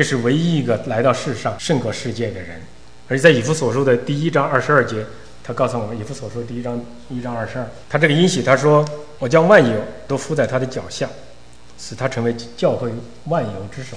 [0.00, 2.58] 这是唯一一个来到世上胜过世界的人。”
[3.06, 5.04] 而且在以弗所书的第一章二十二节。
[5.44, 8.82] 他告诉我们，以弗所说第一章一章二十二，他这个音喜他说
[9.18, 9.76] ：“我将万有
[10.08, 11.06] 都伏在他的脚下，
[11.78, 12.90] 使他成为教会
[13.24, 13.94] 万有之首。”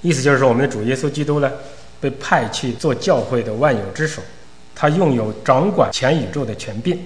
[0.00, 1.52] 意思就是说，我们的主耶稣基督呢，
[2.00, 4.22] 被派去做教会的万有之首，
[4.74, 6.98] 他拥有掌管全宇宙的权柄，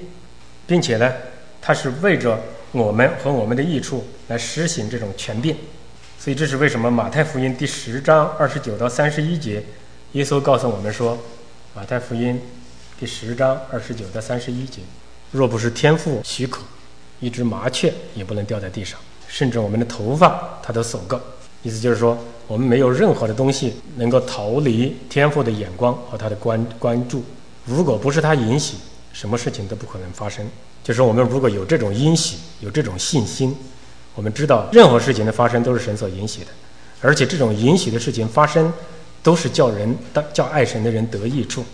[0.65, 1.13] 并且呢，
[1.61, 2.39] 他是为着
[2.71, 5.57] 我们和我们的益处来实行这种权柄。
[6.19, 9.63] 所以这是为什么马太福音第十章二十九到三十一节，
[10.13, 11.17] 耶稣告诉我们说
[11.77, 12.41] ：“马太福音。”
[12.99, 14.81] 第十章二十九到三十一节。
[15.31, 16.63] 若不是天父许可，
[17.21, 21.21] 一只麻雀也不能掉在地上，甚至我们的头发它都搜够。
[21.63, 27.23] 意思就是说，我们没有任何的东西能够逃离天父的眼光和他的关关注。
[27.65, 28.75] 如果不是他允许，
[29.13, 30.45] 什么事情都不可能发生。
[30.83, 33.57] 就是我们如果有这种允许，有这种信心，
[34.19, 36.49] 我们知道任何事情的发生都是神所允许的，
[37.01, 38.73] 而且这种允许的事情发生，
[39.23, 41.65] 都是叫人的叫爱神的人得益处，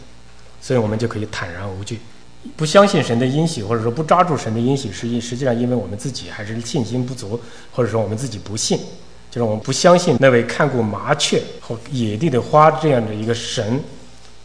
[0.61, 1.98] 所以我们就可以坦然无惧。
[2.54, 7.40] 不相信神的应许，或者说不抓住神的应许，实际实际上因为我们自己还是信心不足，
[7.72, 8.78] 或者说我们自己不信，
[9.30, 13.83] 就是我们不相信那位看过麻雀和野地的花这样的一个神，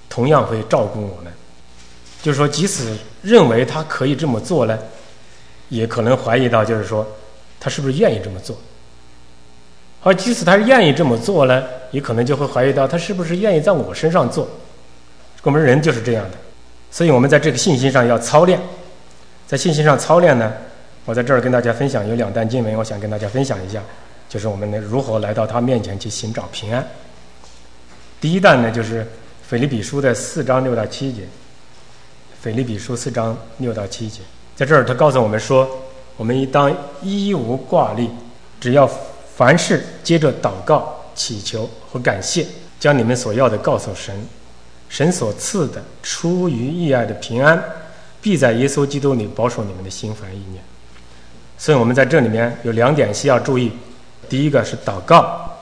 [0.07, 1.33] 同样会照顾我们。
[2.23, 4.79] 就是说，即使认为他可以这么做呢，
[5.67, 7.05] 也可能怀疑到，就是说，
[7.59, 8.57] 他是不是愿意这么做？
[10.01, 14.47] 而即使他是愿意这么做呢，也可能就会怀疑到，他是不是愿意在我身上做？
[15.43, 16.37] 我们人就是这样的。
[16.89, 18.59] 所以我们在这个信心上要操练，
[19.45, 20.53] 在信心上操练呢，
[21.05, 23.83] 我在这儿跟大家分享有两段经文，我想跟大家分享一下，
[24.29, 26.87] 就是我们如何来到他面前去寻找平安。
[28.21, 29.05] 第一段呢，就是
[29.47, 31.23] 腓立比书的四章六到七节，
[32.41, 34.21] 腓立比书四章六到七节，
[34.55, 35.69] 在这儿他告诉我们说，
[36.19, 36.69] 我们应当
[37.01, 38.09] 一无挂虑，
[38.59, 38.85] 只要
[39.37, 42.45] 凡事接着祷告、祈求和感谢，
[42.77, 44.13] 将你们所要的告诉神。
[44.89, 47.63] 神所赐的出于意爱的平安，
[48.21, 50.61] 必在耶稣基督里保守你们的心怀意念。
[51.57, 53.71] 所以，我们在这里面有两点需要注意：
[54.27, 55.57] 第一个是祷告，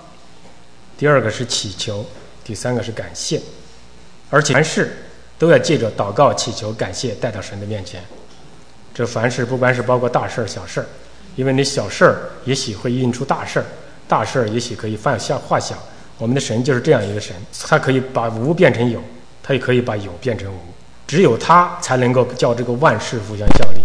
[0.97, 2.03] 第二个是祈求，
[2.43, 3.39] 第三个是感谢。
[4.31, 5.05] 而且凡事
[5.37, 8.01] 都要借着祷告、祈求、感谢带到神的面前。
[8.97, 10.87] 这凡事不管是包括大事儿、小事儿，
[11.35, 13.65] 因为你小事儿也许会印出大事儿，
[14.07, 15.75] 大事儿也许可以放下化小。
[16.17, 17.35] 我们的神就是这样一个神，
[17.67, 18.99] 他可以把无变成有。
[19.43, 20.57] 他也可以把有变成无，
[21.05, 23.81] 只有他才能够叫这个万事互相效力。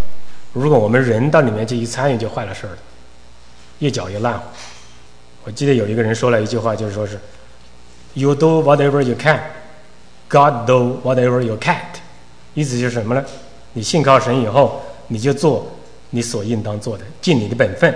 [0.54, 2.78] 如果我们人到里面去一参与，就坏了事儿了，
[3.80, 4.42] 越搅越烂。
[5.44, 7.20] 我记得有一个人说了一句话，就是说是
[8.14, 9.38] “You do whatever you can,
[10.28, 11.76] God do whatever you can't”，
[12.54, 13.24] 意思就是什么呢？
[13.74, 15.66] 你信靠神以后，你就做
[16.10, 17.94] 你所应当做的，尽你的本分，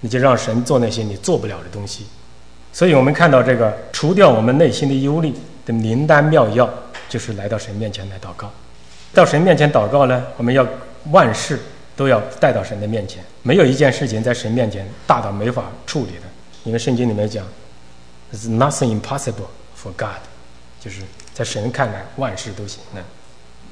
[0.00, 2.06] 你就让神做那些你做不了的东西。
[2.72, 5.34] 所以我们看到这个，除掉我们内心的忧虑。
[5.66, 6.68] 的灵丹妙药
[7.06, 8.50] 就是来到神面前来祷告，
[9.12, 10.66] 到神面前祷告呢，我们要
[11.10, 11.60] 万事
[11.94, 16.22] 都要带到神的面前，没有一件事情在神面前大到没法处理的。
[16.64, 17.46] 因为圣经里面讲
[18.32, 20.18] ，is nothing impossible for God，
[20.80, 21.02] 就是
[21.34, 23.02] 在神看来万事都行的，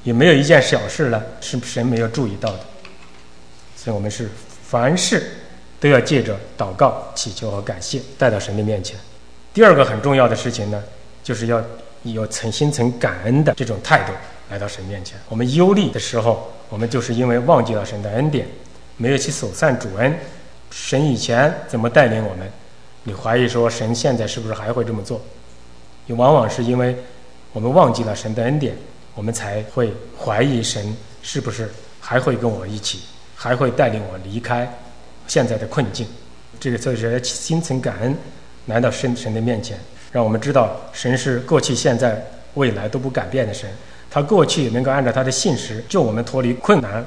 [0.03, 2.59] 也没有一件小事呢是神没有注意到的。
[3.75, 4.29] 所以我们是
[4.63, 5.23] 凡事
[5.79, 8.97] 都要借着祷告、祈求和感谢带到神的面前。
[9.53, 10.83] 第二个很重要的事情呢。
[11.21, 11.61] 就是要
[12.01, 14.13] 有诚心诚感恩的这种态度
[14.49, 15.15] 来到神面前。
[15.27, 18.47] 我们忧虑的时候，我们就是因为忘记了神的恩典，
[18.97, 20.17] 没有去守善主恩。
[20.71, 22.51] 神以前怎么带领我们？
[23.03, 25.21] 你怀疑说神现在是不是还会这么做？
[26.07, 26.95] 也往往是因为
[27.53, 28.75] 我们忘记了神的恩典，
[29.19, 33.01] 我们才会怀疑神是不是还会跟我一起，
[33.35, 34.65] 还会带领我离开
[35.27, 36.07] 现在的困境。
[36.57, 38.15] 这个就是心存感恩，
[38.67, 39.77] 来到神神的面前。
[40.13, 43.69] 让我们知道，神是过去、现在、未来都不改变的神。
[44.09, 47.05] 他过去能够按照他的信实救我们脱离困难，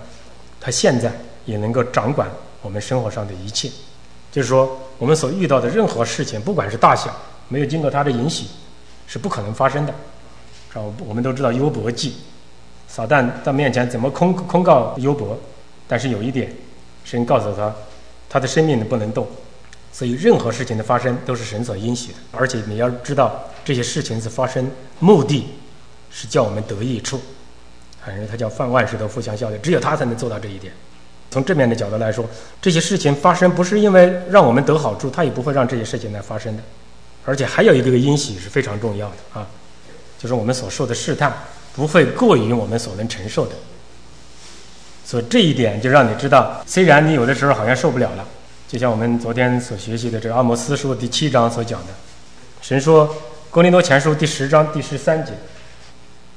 [0.61, 1.11] 他现在
[1.47, 2.29] 也能够掌管
[2.61, 3.71] 我们生活上的一切。
[4.31, 7.11] 就是说，我们所遇到的任何事情，不管是大小，
[7.49, 8.45] 没有经过他的允许，
[9.07, 9.95] 是不可能发生的。
[10.81, 12.15] 我们都知道优伯记，
[12.89, 15.39] 撒旦到面前怎么控控告优伯？
[15.87, 16.51] 但是有一点，
[17.05, 17.75] 神告诉他，
[18.29, 19.27] 他的生命不能动。
[19.93, 25.49] 所以，任何事情的发生都是神所应许的，而且你要知道，这些事情是发生目的，
[26.11, 27.21] 是叫我们得益处。
[28.03, 30.73] 反正他叫万万事都互相效力，只有他才能做到这一点。
[31.31, 32.25] 从正面的角度来说，
[32.61, 36.63] 这些事情发生不是因为让我们得好处，他也不会让这些事情来发生的。
[37.27, 39.47] 而且还有一个因喜是非常重要的啊，
[40.23, 41.33] 就是我们所受的试探
[41.75, 43.53] 不会过于我们所能承受的。
[45.05, 48.25] 所以这一点就让你知道，虽然你有的时候好像受不了了。
[48.69, 51.89] 就像我们昨天所学习的这阿摩斯书第七章所讲的，
[52.63, 53.07] 神说
[53.51, 55.33] 《哥林多前书》第十章第十三节，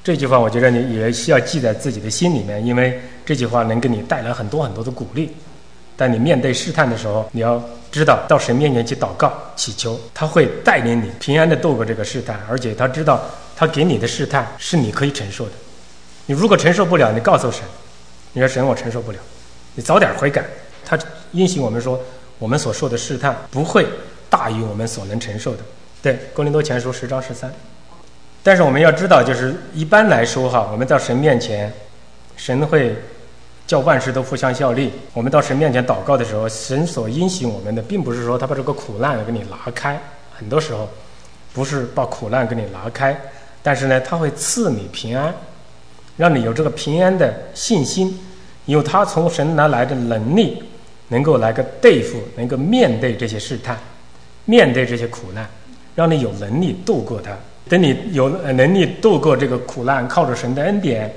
[0.03, 5.33] 这句话我觉得你也需要记在自己的心里面，因为这句话能给你带来很多很多的鼓励。
[5.95, 13.23] 当你面对试探的时候，你要知道到神面前去祷告祈求，他会带领你平安的度过这个试探，而且他知道
[13.55, 15.51] 他给你的试探是你可以承受的。
[16.25, 17.61] 你如果承受不了，你告诉神，
[18.33, 19.17] 你说神我承受不了，
[19.75, 20.43] 你早点悔改。
[20.85, 20.97] 他
[21.31, 21.99] 应许我们说。
[22.37, 23.87] 我们所受的试探不会
[24.29, 25.59] 大于我们所能承受的。
[26.01, 27.49] 对，《哥林多前书》十章十三。
[28.43, 31.71] 但是我们要知道，就是一般来说哈，我们到神面前，
[32.35, 32.93] 神会
[33.65, 34.91] 叫万事都互相效力。
[35.13, 39.97] 我们到神面前祷告的时候，神所应许我们的，并不是说他把这个苦难给你拿开，
[40.37, 40.89] 很多时候
[41.53, 43.17] 不是把苦难给你拿开，
[43.65, 45.33] 但是呢，他会赐你平安，
[46.17, 48.15] 让你有这个平安的信心，
[48.65, 50.61] 有他从神那来的能力，
[51.07, 53.75] 能够来个对付，能够面对这些试探，
[54.45, 55.49] 面对这些苦难，
[55.95, 57.31] 让你有能力度过它。
[57.67, 61.11] 等你有能力度过这个苦难，靠着神的恩典，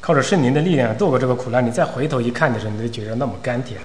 [0.00, 3.80] 靠着圣灵的力量度过这个苦难，你再回头一看的时候，你就觉得那么甘甜。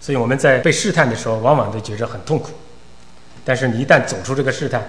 [0.00, 2.52] 所以我们在被试探的时候，往往都觉着很痛苦。
[3.44, 4.82] 但是你一旦走出这个试探，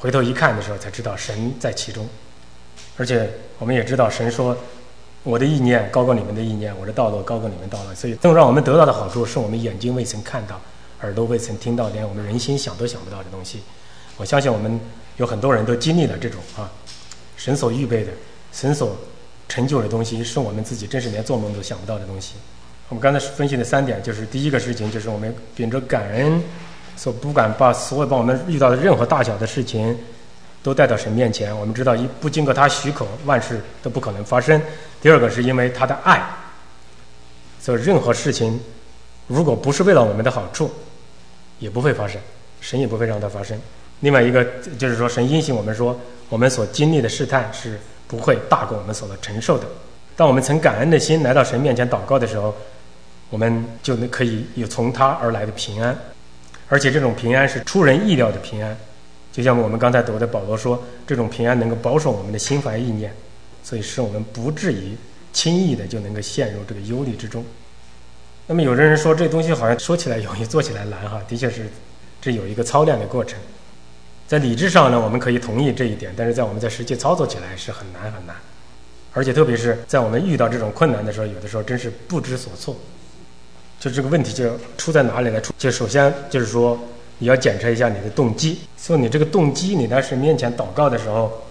[0.00, 2.08] 回头一看的时候，才知道神在其中。
[2.96, 4.56] 而且我们也知道，神说
[5.22, 10.60] ：“我的意念高过你们的意念，我的道路高过你们道路。”所以，更让我们得到的好处，是我们眼睛未曾看到，
[11.02, 13.60] 耳朵未曾听到，连我们人心想都想不到的东西。
[14.16, 14.80] 我相信我们。
[15.16, 16.70] 有很多人都经历了这种啊，
[17.36, 18.10] 神所预备的、
[18.52, 18.96] 神所
[19.50, 22.36] 成就的东西，是我们自己真是连做梦都想不到的东西。
[22.88, 26.42] 我们刚才分析的三点，就是第一个事情，就是我们秉着感恩，
[27.00, 29.98] 所不敢把所有把我们遇到的任何大小的事情
[30.62, 31.58] 都带到神面前。
[31.58, 34.60] 我们知道，一不经过他许可，万事都不可能发生。
[35.00, 36.22] 第二个是因为他的爱，
[37.58, 38.60] 所以任何事情
[39.26, 40.70] 如果不是为了我们的好处，
[41.58, 42.20] 也不会发生，
[42.60, 43.58] 神也不会让它发生。
[44.00, 44.44] 另外一个
[44.78, 45.98] 就是说，神应许我们说，
[46.28, 49.64] 我们所经历的试探是不会大过我们所能承受的。
[50.16, 52.54] 当我们曾感恩的心来到神面前祷告的时候，
[53.30, 55.98] 我们就能可以有从他而来的平安，
[56.70, 58.74] 而且这种平安是出人意料的平安。
[59.32, 63.12] 就像我们刚才读的保罗说，这种平安能够保守我们的心怀意念，
[63.62, 64.96] 所以使我们不至于
[65.32, 67.44] 轻易的就能够陷入这个忧虑之中。
[68.46, 71.20] 那么有的人说，这东西好像说起来容易，做起来难哈。
[71.28, 71.68] 的确是，
[72.20, 73.38] 这有一个操练的过程。
[74.26, 78.36] 在理智上呢，我们可以同意这一点，但是在我们在实际操作起来是很难很难，
[79.12, 82.76] 而且特别是在我们遇到这种困难的时候，有的时候真是不知所措。
[83.80, 85.40] 就这个问题就出在哪里呢？
[85.40, 86.78] 出就首先就是说，
[87.18, 88.60] 你要检查一下你的动机。
[88.78, 91.42] 说你这个动机，你当时面前祷告的时候，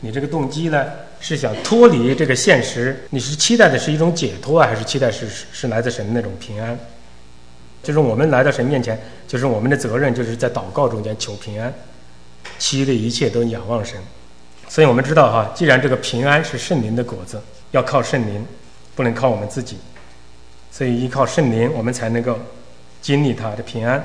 [0.00, 0.86] 你这个动机呢
[1.18, 6.78] 是想脱离这个现实，你是期待的是一种解脱啊，还是期待是是来自神的那种平安？
[7.82, 11.74] 就是我们来到神面前，就是我们的责任，就是在祷告中间求平安。
[12.58, 13.98] 其余的一切都仰望神，
[14.68, 17.40] 所以我们知道哈，既然这个平安是圣灵的果子，
[17.72, 18.44] 要靠圣灵，
[18.94, 19.76] 不能靠我们自己，
[20.72, 22.36] 所以依靠圣灵，我们才能够
[23.00, 24.02] 经历他的平安。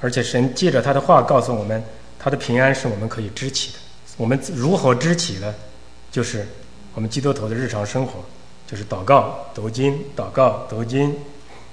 [0.00, 1.82] 而且神借着他的话告诉我们，
[2.18, 3.78] 他的平安是我们可以支起的。
[4.16, 5.54] 我们如何支起呢？
[6.10, 6.46] 就是
[6.94, 8.24] 我们基督徒的日常生活，
[8.66, 11.14] 就是祷告、读经、祷告、读经，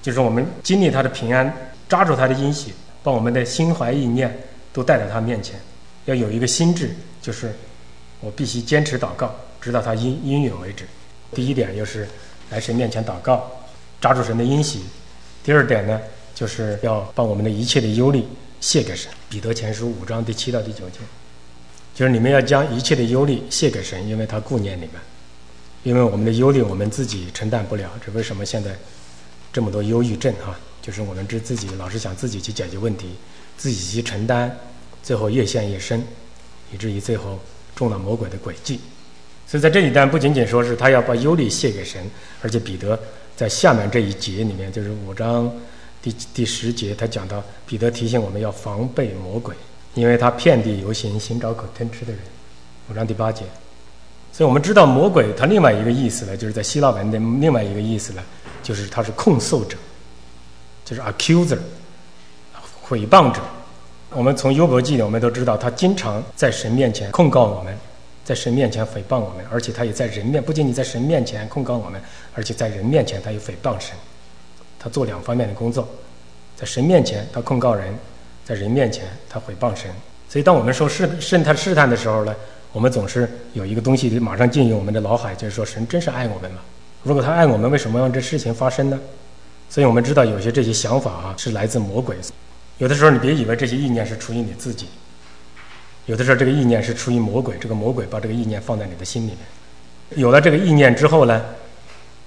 [0.01, 1.51] 就是我们经历他的平安，
[1.89, 4.37] 抓住他的阴血，把我们的心怀意念。
[4.73, 5.59] 都带到他面前，
[6.05, 7.51] 要有一个心智，就是
[8.19, 10.85] 我必须坚持祷告，直到他应应允为止。
[11.33, 12.07] 第一点就是
[12.49, 13.51] 来神面前祷告，
[13.99, 14.79] 抓住神的恩喜；
[15.43, 15.99] 第二点呢，
[16.33, 18.23] 就是要把我们的一切的忧虑
[18.61, 19.11] 卸给神。
[19.29, 20.99] 彼得前书五章第七到第九节，
[21.93, 24.93] 就是你们要将一切的忧虑卸给神，因为他顾念你们。
[25.83, 28.75] 因为我们的忧虑我们自己承担不了，这为什么现在
[29.53, 30.59] 这么多忧郁症啊？
[30.81, 33.15] 就是我们这自己老是想自己去解决问题。
[33.57, 34.55] 自己去承担，
[35.01, 36.05] 最后越陷越深，
[36.71, 37.39] 以至于最后
[37.75, 38.79] 中了魔鬼的诡计。
[39.47, 42.01] 所以在这里，但不仅仅说是他要把忧虑卸给神，
[42.41, 42.99] 而且彼得
[43.35, 45.49] 在下面这一节里面，就是五章
[46.01, 49.55] 第第十节，他讲到彼得提醒我们要防备魔鬼，
[49.93, 52.21] 因为他遍地游行，寻找可吞吃的人。
[52.91, 53.43] 五章第八节，
[54.33, 58.21] 所以我们知道魔鬼他另外一个意思呢，就是在希腊文的另外一个意思呢，
[58.61, 59.77] 就是他是控诉者，
[60.83, 61.57] 就是 accuser。
[62.89, 63.41] 诽谤者，
[64.11, 67.77] 我们从优伯记里我们都知道，他经常在神面前控告我们，
[68.27, 72.01] 在神面前诽谤我们，而且他也在人面，不仅仅在神面前控告我们，
[72.35, 73.95] 而且在人面前他也诽谤神。
[74.77, 75.87] 他做两方面的工作，
[76.53, 77.97] 在神面前他控告人，
[78.43, 79.89] 在人面前他诽谤神。
[80.27, 82.35] 所以，当我们说试试探试探的时候呢，
[82.73, 86.59] 我们总是有一个东西马上进入我们的脑海，就是说神真是爱我们吗？
[87.03, 88.99] 如果他爱我们，为什么让这事情发生呢？
[89.69, 92.17] 所以我们知道有些这些想法啊，是来自魔鬼。
[92.77, 94.87] 有的时候，你别以为这些意念是出于你自己；
[96.07, 97.55] 有的时候，这个意念是出于魔鬼。
[97.59, 99.37] 这个魔鬼把这个意念放在你的心里面。
[100.15, 101.41] 有了这个意念之后呢，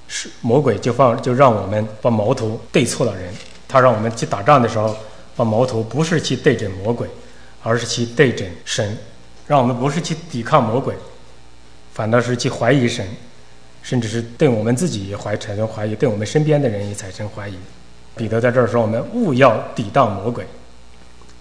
[0.07, 3.33] 是魔鬼就放就让我们把矛头对错了人。
[3.67, 4.95] 他让我们去打仗的时候，
[5.35, 7.09] 把矛头不是去对准魔鬼，
[7.63, 8.97] 而是去对准神。
[9.47, 10.95] 让我们不是去抵抗魔鬼，
[11.95, 13.07] 反倒是去怀疑神，
[13.83, 17.55] 甚至是对我们自己也怀产生怀疑，对我们身边的人也产生怀疑。
[18.15, 20.45] 彼得在这儿说：“我们勿要抵挡魔鬼。”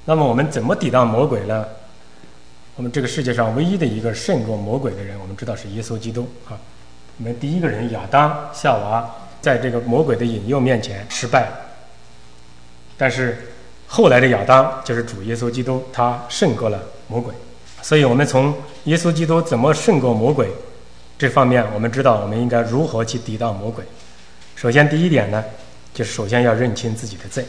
[0.06, 1.66] 那么我们怎么抵挡魔鬼呢？
[2.80, 6.56] 我们这个世界上唯一的一个胜过魔鬼的人，我们知道是耶稣基督啊。
[7.18, 11.60] 我们第一个人亚当夏娃在这个魔鬼的引诱面前失败了，
[12.98, 13.52] 但是
[13.86, 17.34] 后来的亚当就是主耶稣基督，他胜过了魔鬼。
[17.82, 18.56] 所以我们从
[18.86, 20.48] 耶稣基督怎么胜过魔鬼
[21.18, 23.84] 这方面，我们知道我们应该如何去抵挡魔鬼。
[24.56, 25.44] 首先，第一点呢，
[25.94, 27.44] 就是首先要认清自己的罪。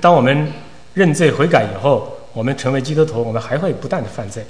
[0.00, 0.52] 当我们
[0.94, 4.44] 认罪悔改以后，我们成为基督徒，我们还会不断的犯罪。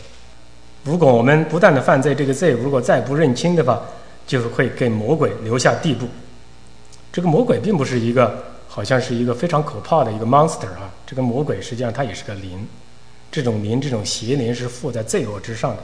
[0.85, 3.81] 如果我们不断的犯罪，这个罪如果再不认清的话，
[4.27, 6.07] 就会给魔鬼留下地步。
[7.13, 12.67] 这个魔鬼并不是一个好像是一个非常可怕的一个 monster 啊，这个魔鬼实际上它也是个灵。
[13.31, 15.83] 这种灵，这种邪灵是附在罪恶之上的。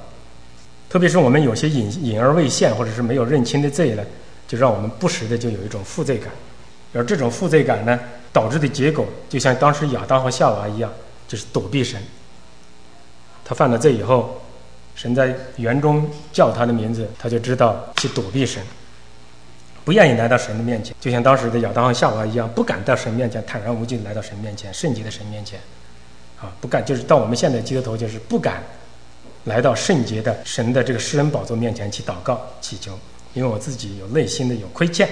[0.88, 4.02] 特别是我们有些隐隐而未现，或者是没有认清的罪呢。
[4.46, 6.32] 就让我们不时的就有一种负罪感，
[6.94, 8.00] 而这种负罪感呢，
[8.32, 10.90] 导致的结果就像当时亚当和夏娃一样，
[11.28, 12.02] 就是躲避神。
[13.44, 14.40] 他犯了罪以后，
[14.96, 18.60] 神在园中叫他的名字，他就知道去躲避神，
[19.84, 25.60] 不愿意来到神的面前，就像当时的亚当和夏娃一样，不敢到神面前坦然无惧来到神面前，圣洁的神面前，
[26.40, 28.62] 啊，不敢，就是到我们现在基督徒就是不敢
[29.44, 32.98] 来到圣洁的神的这个施恩宝座面前去祷告祈求。
[33.34, 35.08] 因为我自己有内心的有亏欠，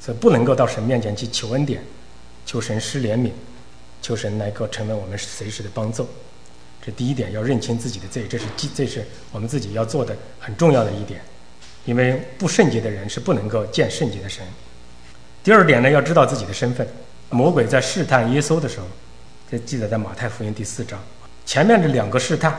[0.00, 1.82] 所以不能够到神面前去求恩典，
[2.46, 3.30] 求神施怜悯，
[4.08, 6.08] 求神来够成为我们随时的帮助。
[6.82, 11.20] 这第一点要认清自己的罪，这是这是我们自己要做的很重要的一点。
[11.84, 14.42] 因为不圣洁的人是不能够见圣洁的神。
[15.44, 16.88] 第二点呢，要知道自己的身份。
[17.28, 18.86] 魔鬼在试探耶稣的时候，
[19.50, 20.98] 这记载在马太福音第四章。
[21.44, 22.58] 前面这两个试探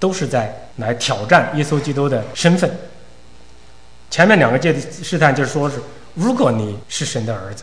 [0.00, 2.68] 都是在来挑战耶稣基督的身份。
[4.10, 5.76] 前面两个界的试探就是说是，
[6.14, 7.62] 如果你是神的儿子，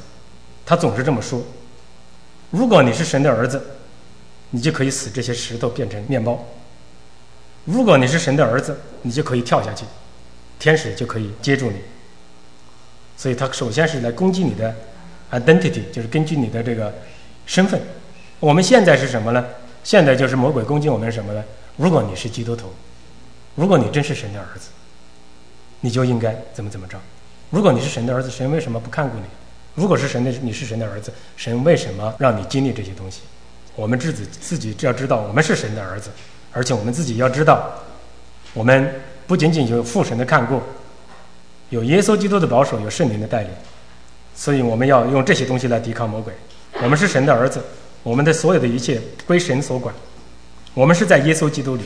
[0.65, 1.43] 他总是这么说。
[2.51, 3.61] 如果你是神的儿子，
[4.51, 6.45] 你就可以使这些石头变成面包。
[7.65, 9.85] 如果你是神的儿子，你就可以跳下去，
[10.59, 11.77] 天使就可以接住你。
[13.17, 14.73] 所以他首先是来攻击你的
[15.31, 16.93] identity，就是根据你的这个
[17.45, 17.81] 身份。
[18.39, 19.45] 我们现在是什么呢？
[19.83, 21.43] 现在就是魔鬼攻击我们什么呢？
[21.77, 22.71] 如果你是基督徒，
[23.55, 24.69] 如果你真是神的儿子。
[25.81, 26.97] 你就应该怎么怎么着？
[27.51, 29.23] 如果你是神的儿子，神为什么不看顾你？
[29.76, 33.21] 如果是神的，你是神的儿子，神为什么让你经历这些东西？
[33.76, 36.09] 我们自己自己要知道，我们是神的儿子，
[36.51, 37.69] 而且我们自己要知道，
[38.53, 38.89] 我们
[39.28, 40.61] 不仅仅有父神的看顾，
[41.69, 43.51] 有耶稣基督的保守，有圣灵的带领，
[44.34, 46.34] 所以我们要用这些东西来抵抗魔鬼。
[46.82, 47.61] 我们是神的儿子，
[48.01, 49.93] 我们的所有的一切归神所管，
[50.73, 51.84] 我们是在耶稣基督里。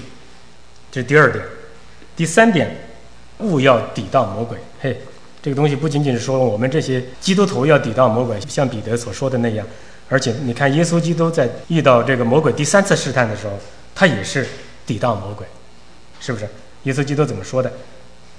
[0.92, 1.44] 这是第二点，
[2.16, 2.76] 第三点。
[3.42, 5.00] 勿要抵挡魔鬼，嘿，
[5.42, 9.66] 这个东西不仅仅是说我们这些基督徒要抵挡魔鬼，像彼得所说的那样，
[10.10, 13.54] 而且你看耶稣基督在遇到这个魔鬼第三次试探的时候，
[13.96, 14.46] 他也是
[14.86, 15.48] 抵挡魔鬼，
[16.20, 16.48] 是不是？
[16.84, 17.72] 耶稣基督怎么说的？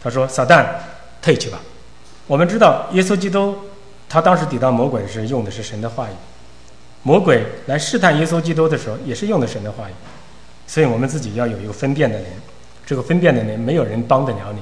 [0.03, 0.67] 他说：“撒旦，
[1.21, 1.61] 退去吧。”
[2.27, 3.55] 我们知道耶稣基督
[4.09, 6.13] 他当时抵挡魔鬼是用的是神的话语，
[7.03, 9.93] 魔鬼来试探耶稣基督的时候也是用的神的话语，
[10.67, 12.27] 所以我们自己要有一个分辨的人，
[12.87, 14.61] 这个分辨的人没有人帮得了你。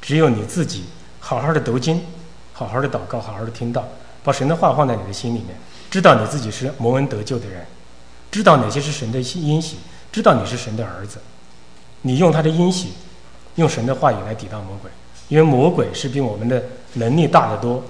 [0.00, 0.84] 只有你自己
[1.20, 2.02] 好好的读经，
[2.52, 3.86] 好好的祷告，好好的听到，
[4.24, 5.48] 把神的话放在你的心里面，
[5.90, 7.64] 知道你自己是蒙恩得救的人，
[8.30, 9.78] 知道哪些是神的恩喜，
[10.10, 11.18] 知道你是神的儿子，
[12.02, 12.94] 你用他的恩喜，
[13.54, 14.90] 用神的话语来抵挡魔鬼，
[15.28, 16.62] 因为魔鬼是比我们的
[16.94, 17.84] 能力大得多，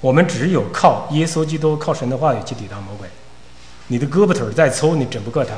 [0.00, 3.08] 我们只有靠耶稣基督，靠神的话语去抵挡魔鬼。
[3.88, 5.54] 你的胳膊腿再粗，你整不过他，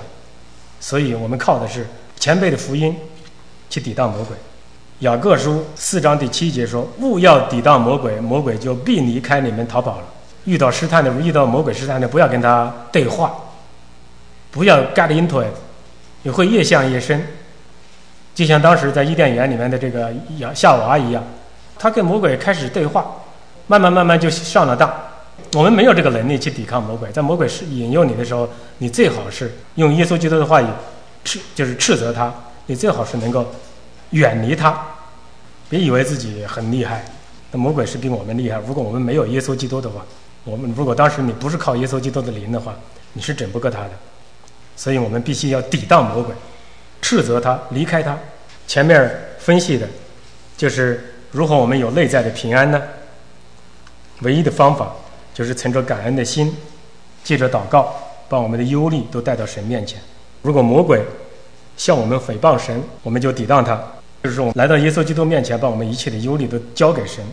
[0.81, 1.87] 所以我们靠的是
[2.19, 2.97] 前辈的福音
[3.69, 4.37] 去抵挡魔鬼。
[5.03, 10.05] 雅各书四章第七节说：“勿要抵挡魔鬼，魔鬼就必离开你们逃跑了。
[10.45, 13.35] 遇到试探的，遇到魔鬼试探的，不要跟他对话，
[14.53, 15.53] 不要 get into it，
[16.23, 17.21] 你会越陷越深。
[18.33, 21.21] 就像当时在伊甸园里面的这个亚夏娃一样，
[21.77, 23.05] 他跟魔鬼开始对话，
[23.67, 24.89] 慢慢慢慢就上了当。
[25.55, 28.49] 我们没有这个能力去抵抗魔鬼，在魔鬼是引诱你的时候，
[28.79, 30.67] 你最好是用耶稣基督的话语
[31.25, 32.33] 斥，就是斥责他。
[32.67, 33.45] 你最好是能够。”
[34.13, 34.81] 远离他，
[35.69, 37.05] 别以为自己很厉害。
[37.51, 38.59] 那魔鬼是比我们厉害。
[38.67, 40.03] 如果我们没有耶稣基督的话，
[40.45, 42.75] 我们如果当时你不是靠耶稣基督的灵的话，
[43.13, 43.91] 你是整不过他的。
[44.75, 46.35] 所以我们必须要抵挡魔鬼，
[47.03, 48.19] 斥责他，离开他。
[48.67, 49.87] 前面分析的，
[50.57, 52.81] 就是如何我们有内在的平安呢？
[54.21, 54.93] 唯一的方法
[55.35, 56.57] 就是存着感恩的心，
[57.23, 57.95] 借着祷告，
[58.29, 60.01] 把我们的忧虑都带到神面前。
[60.41, 61.03] 如果魔鬼
[61.77, 63.81] 向我们诽谤神，我们就抵挡他。
[64.23, 67.25] 就是说，来到耶稣基督面前，把我们一切的忧虑都交给神，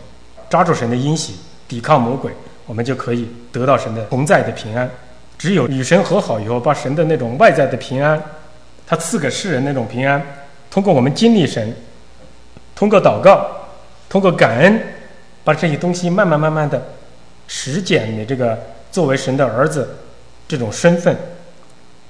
[0.48, 1.36] 抓住神的阴喜，
[1.68, 2.32] 抵抗魔鬼，
[2.66, 4.90] 我们就可以得到神的同在的平安。
[5.38, 8.20] 只有与神和好以后，把神的那种外在的平安，
[8.86, 10.20] 他赐给世人那种平安，
[10.68, 11.72] 通过我们经历神，
[12.74, 13.48] 通过祷告，
[14.08, 14.82] 通过感恩，
[15.44, 16.82] 把这些东西慢慢慢慢的
[17.46, 18.58] 实践你这个
[18.90, 19.96] 作为神的儿子
[20.48, 21.16] 这种身份，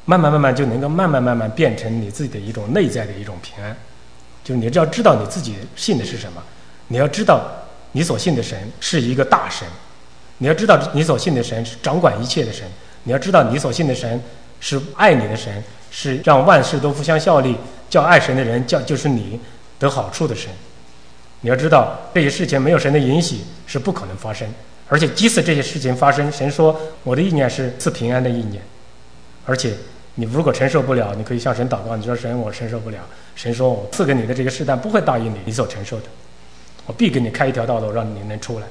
[0.07, 3.77] 慢慢慢慢就能够慢慢慢慢变成你自己的一种内在的一种平安。
[4.43, 6.43] 就是你只要知道你自己信的是什么，
[6.89, 7.45] 你要知道
[7.93, 9.69] 你所信的神是一个大神，
[10.39, 12.67] 你要知道你所信的神是掌管一切的神，
[13.05, 14.21] 你要知道你所信的神
[14.61, 17.57] 是爱你的神，是让万事都互相效力，
[17.89, 19.39] 叫爱神的人叫就是你
[19.79, 20.51] 得好处的神。
[21.43, 24.49] 你要知道这些事情没有神的允许是不可能发生，
[24.89, 28.63] 而且即使这些事情发生，神说我的意念是赐平安的意念，
[29.45, 29.75] 而且。
[30.21, 31.97] 你如果承受不了，你可以向神祷告。
[31.97, 32.99] 你说神，我承受不了。
[33.35, 36.05] 神说我赐给你的这个试探不会答应你你所承受的，
[36.85, 38.67] 我必给你开一条道路，让你能出来。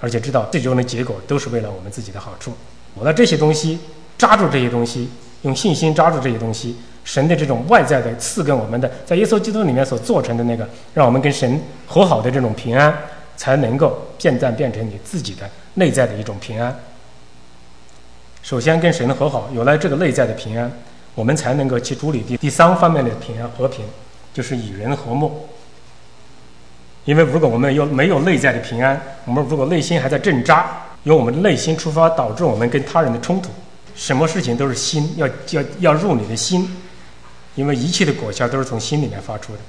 [0.00, 2.52] 而且知道最终的结果都是为了我们自己的好处。
[2.94, 3.80] 我的这些东西，
[4.16, 5.10] 抓住这些东西，
[5.42, 12.96] 用信心抓住这些东西，神的这种外在的赐给我们的，在耶稣基督里面所做成的那个，让我们跟神和好的这种平安，
[13.36, 16.72] 才能够渐渐变成你自己的内在的一种平安。
[18.42, 20.70] 首先跟神的和好，有了这个内在的平安，
[21.14, 23.84] 我们才能够去处理第第三方面的平安和平，
[24.34, 25.48] 就是与人和睦。
[27.04, 33.50] 因为如果我们有没有内在的平安，我们如果内心还在挣扎，由我们的内心出发，导致我们跟他人的冲突。
[33.94, 36.68] 什么事情都是心要要要入你的心，
[37.54, 39.60] 因为一切的果效都是从心里面发出的。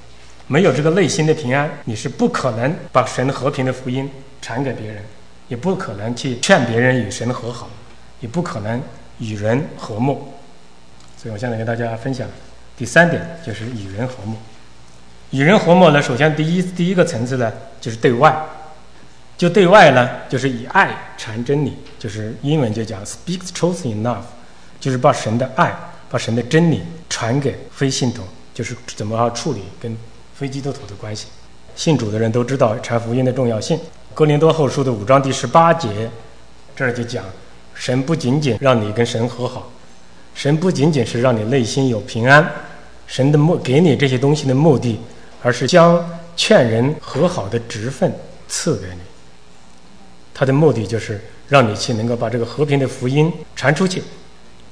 [0.46, 4.10] 没有这个内心的平安，你是不可能把神和平的福音
[4.42, 5.02] 传给别人，
[5.48, 7.68] 也不可能去劝别人与神和好。
[8.24, 8.80] 也不可能
[9.18, 10.32] 与人和睦，
[11.14, 12.26] 所以我现在跟大家分享
[12.74, 14.34] 第三点，就是与人和睦。
[15.28, 17.52] 与人和睦呢，首先第一第一个层次呢，
[17.82, 18.34] 就是对外，
[19.36, 24.22] 就对外呢，就是以爱传真理，就是英文就讲 speak truth in love，
[24.80, 25.70] 就是把神的爱、
[26.08, 28.22] 把神的真理传给非信徒，
[28.54, 29.94] 就是怎么处理跟
[30.34, 31.26] 非基督徒的关系。
[31.76, 33.78] 信主的人都知道传福音的重要性。
[34.14, 36.08] 哥林多后书的五章第十八节，
[36.74, 37.22] 这儿就讲。
[37.74, 39.70] 神不仅仅让你跟神和好，
[40.34, 42.48] 神不仅仅是让你内心有平安，
[43.06, 44.98] 神的目给你这些东西的目的，
[45.42, 48.12] 而是将劝人和好的职分
[48.48, 49.00] 赐给你。
[50.32, 54.02] 他的目的就是让你去能够把这个和平的福音传出去，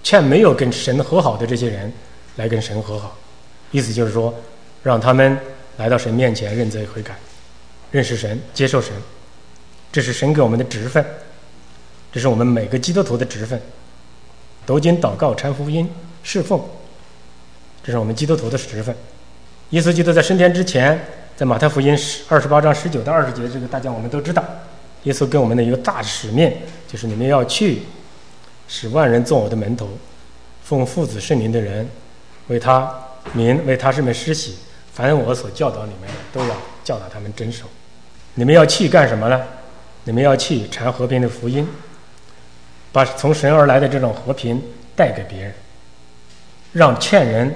[0.02, 1.92] 劝没有跟神和好的这些人
[2.36, 3.16] 来跟神和好。
[3.70, 4.34] 意思就是说，
[4.82, 5.38] 让他们
[5.76, 7.16] 来到神面前认罪悔改，
[7.90, 8.92] 认识神，接受神，
[9.92, 11.04] 这是神给我们的职分。
[12.12, 13.58] 这是我们每个基督徒的职分，
[14.66, 15.88] 读经、祷告、传福音、
[16.22, 16.62] 侍奉，
[17.82, 18.94] 这是我们基督徒的职分。
[19.70, 21.02] 耶稣基督在升天之前，
[21.34, 24.44] 在马太福音十二十八章十九到二十节，这个大家我们都知道。
[25.04, 26.52] 耶稣给我们的一个大使命，
[26.86, 27.80] 就是你们要去，
[28.68, 29.88] 使万人做我的门徒，
[30.62, 31.88] 奉父子圣灵的人，
[32.48, 32.92] 为他
[33.32, 34.56] 名为他上面施洗，
[34.92, 36.54] 凡我所教导你们的，都要
[36.84, 37.64] 教导他们遵守。
[38.34, 39.42] 你们要去干什么呢？
[40.04, 41.66] 你们要去传和平的福音。
[42.92, 44.62] 把从神而来的这种和平
[44.94, 45.52] 带给别人，
[46.72, 47.52] 让劝人，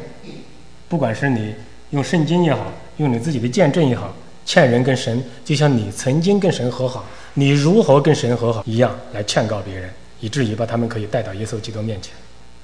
[0.88, 1.54] 不管是你
[1.90, 4.14] 用圣经也好，用你自己的见证也好，
[4.46, 12.14] 劝人跟神，就像你曾经跟神和好，你如何跟神和好一样，来劝告别人，以至于把他们可以带到耶稣基督面前。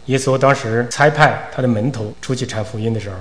[0.06, 3.16] 耶稣当时差派他的门徒出去传福音的时候，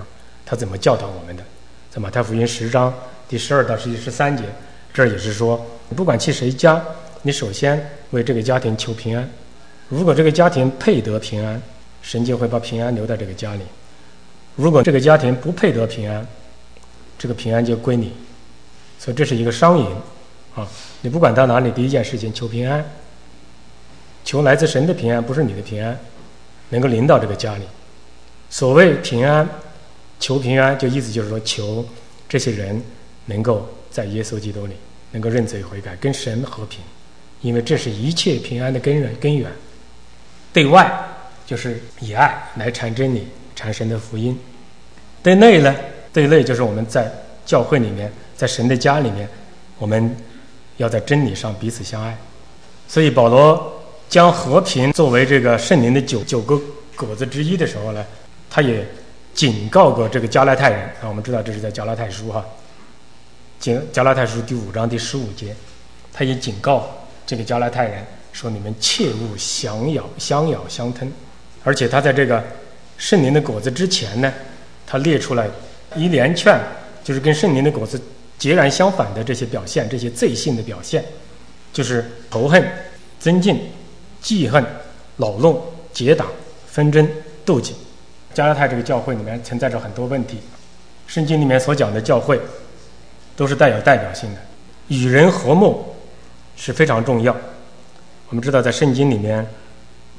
[0.45, 1.43] 他怎么教导我们的？
[1.91, 2.93] 在马太福音十章
[3.28, 4.45] 第十二到十一十三节，
[4.93, 5.64] 这儿也是说，
[5.95, 6.82] 不管去谁家，
[7.22, 9.30] 你首先为这个家庭求平安。
[9.92, 11.62] 如果这个家庭配得平安，
[12.02, 13.62] 神就会把平安留在这个家里；
[14.56, 16.26] 如果这个家庭不配得平安，
[17.20, 18.14] 这个平安就归你。
[18.98, 19.86] 所以这是一个双赢
[20.56, 20.66] 啊！
[21.02, 22.86] 你不管到哪里，第一件事情求平安，
[24.24, 26.00] 求来自神的平安，不是你的平安，
[26.70, 27.64] 能够临到这个家里。
[28.50, 29.46] 所谓平安，
[30.22, 31.86] 求平安，就意思就是说，求
[32.30, 32.82] 这些人
[33.26, 34.76] 能够在耶稣基督里
[35.12, 36.80] 能够认罪悔改，跟神和平，
[37.42, 39.52] 因为这是一切平安的根源根源。
[40.54, 40.91] 对外
[41.45, 44.34] 就是以爱来传真理、传神的福音；
[45.24, 45.76] 对内呢，
[46.12, 47.12] 对内就是我们在
[47.45, 49.28] 教会里面，在神的家里面，
[49.78, 50.16] 我们
[50.78, 52.18] 要在真理上彼此相爱。
[52.88, 56.60] 所以保罗将和平作为这个圣灵的九九个
[56.95, 58.06] 果子之一的时候呢，
[58.49, 58.86] 他也
[59.34, 61.08] 警告过这个加拉太人啊。
[61.08, 62.45] 我们知道这是在加拉太书哈，
[63.60, 65.56] 加加拉太书第五章第十五节，
[66.12, 66.89] 他也警告
[67.26, 68.06] 这个加拉太人。
[68.34, 71.12] 说你们切勿相咬、相咬、相吞，
[71.64, 72.44] 而且他在这个
[72.98, 74.34] 圣灵的果子之前呢，
[74.88, 75.48] 他列出来
[75.96, 76.60] 一连串，
[77.04, 78.02] 就是跟圣灵的果子
[78.38, 81.04] 截然相反的这些表现，这些罪性的表现，
[81.74, 82.64] 就是仇恨、
[83.20, 83.70] 增进、
[84.22, 84.66] 记恨、
[85.18, 85.62] 恼怒、
[85.94, 86.28] 结党、
[86.68, 87.08] 纷争、
[87.46, 87.76] 妒忌。
[88.34, 90.38] 加拉太这个教会里面存在着很多问题，
[91.06, 92.40] 圣经里面所讲的教会，
[93.36, 94.40] 都是带有代表性的，
[94.88, 95.94] 与人和睦
[96.56, 97.36] 是非常重要。
[98.32, 99.46] 我们知道，在圣经里面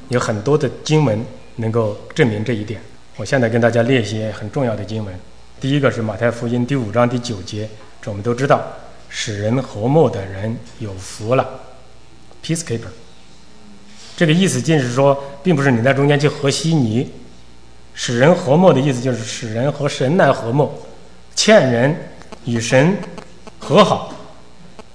[0.08, 1.18] 有很多的经文
[1.56, 2.78] 能够证明这一点。
[3.16, 5.14] 我现在跟大家列一些很重要的经文。
[5.58, 7.66] 第一个是马太福音第五章第九节，
[8.02, 8.62] 这我们都知道，
[9.08, 11.58] 使人和睦的人有福了
[12.44, 12.90] ，peacekeeper。
[14.14, 17.10] 这个意思就是说，并不是你在中间去和稀泥，
[17.94, 20.70] 使人和睦的意思就是使人和神来和睦，
[21.34, 21.96] 欠人
[22.44, 22.94] 与神
[23.58, 24.14] 和好，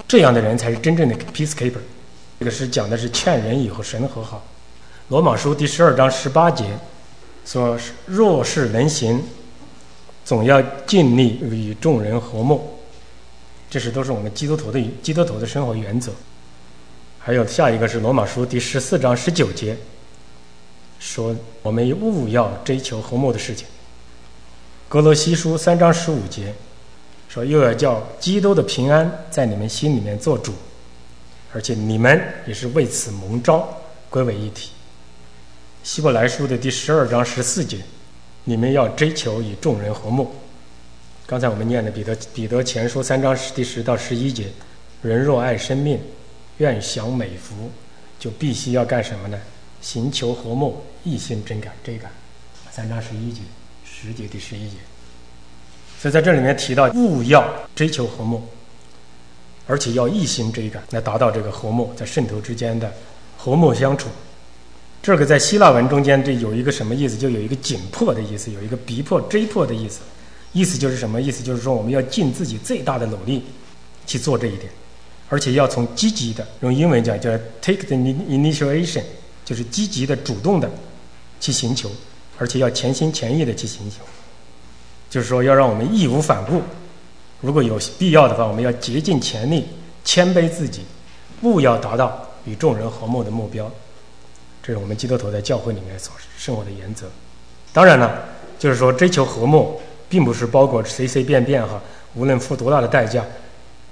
[0.08, 1.80] 这样的人才是真正的 peacekeeper。
[2.40, 4.44] 这个是讲的是欠人以后神和好。
[5.10, 6.66] 罗马书第十二章十八节
[7.46, 9.24] 说：“若是能行。”
[10.28, 12.78] 总要尽力与众人和睦，
[13.70, 16.12] 这是都是我们基督徒的基督徒的生活原则。
[17.18, 19.78] 还有下一个是罗马书第十四章十九节，
[21.00, 23.66] 说我们务要追求和睦的事情。
[24.90, 26.54] 格罗西书三章十五节
[27.30, 30.52] 说又要叫基督的平安在你们心里面做主，
[31.58, 33.68] 而且你们也是为此蒙召
[34.12, 34.70] 归为一体。
[35.84, 37.80] 希伯来书的第十二章十四节。
[38.44, 40.32] 你们要追求与众人和睦。
[41.26, 44.46] 刚才我们念的彼得彼得前书三章第十到十一节，
[45.02, 46.00] 人若爱生命，
[46.60, 47.72] 愿享美福，
[48.20, 49.40] 就必须要干什么呢？
[49.82, 51.74] 行求和睦，一心真感。
[51.84, 52.08] 这个
[52.70, 53.42] 三章十一节，
[53.84, 54.76] 十节第十一节。
[56.00, 57.44] 所以在这里面提到，勿要
[57.74, 58.48] 追求和睦，
[59.68, 62.92] 而且要一心追赶，来达到这个和睦，在圣徒之间的
[63.38, 64.08] 和睦相处。
[65.04, 67.16] 这个在希腊文中间，这有一个什么意思？
[67.16, 70.00] 就有一个紧迫的意思，有一个逼迫、追迫的意思。
[70.54, 71.44] 意思就是什么意思？
[71.44, 73.44] 就是说我们要尽自己最大的努力
[74.06, 74.72] 去做这一点，
[75.30, 77.30] 而且要从积极的，用英文讲叫
[77.62, 79.04] take the initiation，
[79.46, 80.70] 就是积极的、主动的
[81.40, 81.92] 去寻求，
[82.38, 83.98] 而且要全心全意的去寻求。
[85.10, 86.62] 就是说要让我们义无反顾，
[87.42, 89.66] 如果有必要的话，我们要竭尽全力，
[90.04, 90.82] 谦卑自己，
[91.44, 93.72] 务要达到与众人和睦的目标。
[94.64, 97.08] 这是我们基督徒在教会里面所生活的原则。
[97.72, 98.24] 当然了，
[98.58, 99.80] 就是说追求和睦，
[100.10, 101.82] 并不是包括随随便便哈，
[102.16, 103.24] 无论付多大的代价，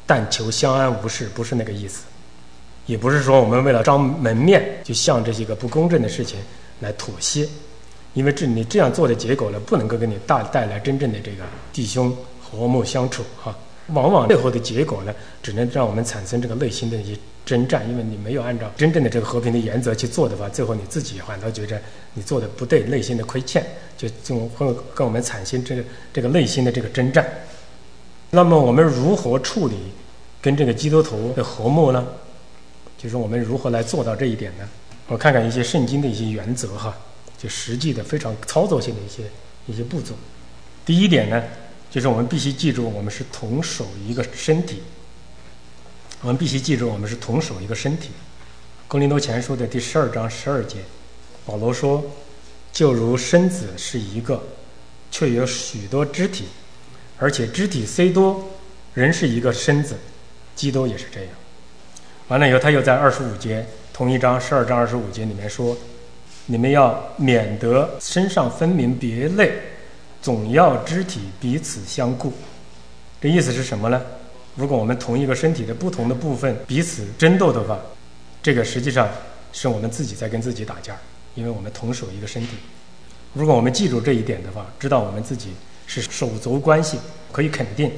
[0.05, 2.03] 但求相安无事，不是那个意思。
[2.87, 6.39] 也不是说我们为了张门面，就向这些个不公正的事情
[6.81, 7.47] 来妥协，
[8.13, 12.15] 因为这你这样做的结果呢，不能够给你大带来真正的这个弟兄
[12.55, 13.55] 和睦相处哈。
[13.89, 21.79] 往往最后的结果呢，只能让我们产生这个内心的一些征战，因为你没有按照真正的这个和平的原则去做的话，最后你自己反倒觉着
[22.15, 23.63] 你做的不对，内心的亏欠，
[23.95, 27.23] 就就会跟我们产生这个这个内心的这个征战。
[28.31, 29.75] 那么我们如何处理
[30.41, 32.07] 跟这个基督徒的和睦呢？
[32.97, 34.67] 就是我们如何来做到这一点呢？
[35.09, 36.97] 我看看一些圣经的一些原则哈，
[37.37, 39.21] 就实际的非常操作性的一些
[39.67, 40.15] 一些步骤。
[40.83, 41.43] 第一点呢。
[41.95, 44.83] 就是我们必须记住，我们是同守一个身体。
[46.19, 48.09] 我们必须记住，我们是同守一个身体。
[48.85, 50.79] 哥林多前书的第十二章十二节，
[51.45, 52.03] 保罗说
[52.73, 54.43] ：“就如身子是一个，
[55.09, 56.43] 却有许多肢体，
[57.17, 58.45] 而且肢体虽多，
[58.93, 59.95] 人是一个身子，
[60.53, 61.29] 基督也是这样。”
[62.27, 65.77] 完了以后，他又在二十五节同一章十二章二十五节里面说
[66.47, 69.53] ：“你们要免得身上分明别类。”
[70.25, 72.33] 总要肢体彼此相顾，
[73.21, 74.01] 这意思是什么呢？
[74.55, 77.79] 如果我们同一个身体的不同的部分彼此争斗的话，
[78.41, 79.07] 这个实际上
[79.53, 80.97] 是我们自己在跟自己打架，
[81.35, 82.57] 因为我们同属一个身体。
[83.35, 85.51] 如果我们记住这一点的话，知道我们自己
[85.85, 86.97] 是手足关系，
[87.31, 87.91] 可以肯定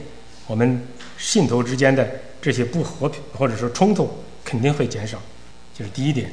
[0.47, 0.85] 我们
[1.17, 2.05] 信徒之间的
[2.41, 4.11] 这些不和平或者说冲突
[4.43, 5.17] 肯定会减少。
[5.73, 6.29] 就是第一点，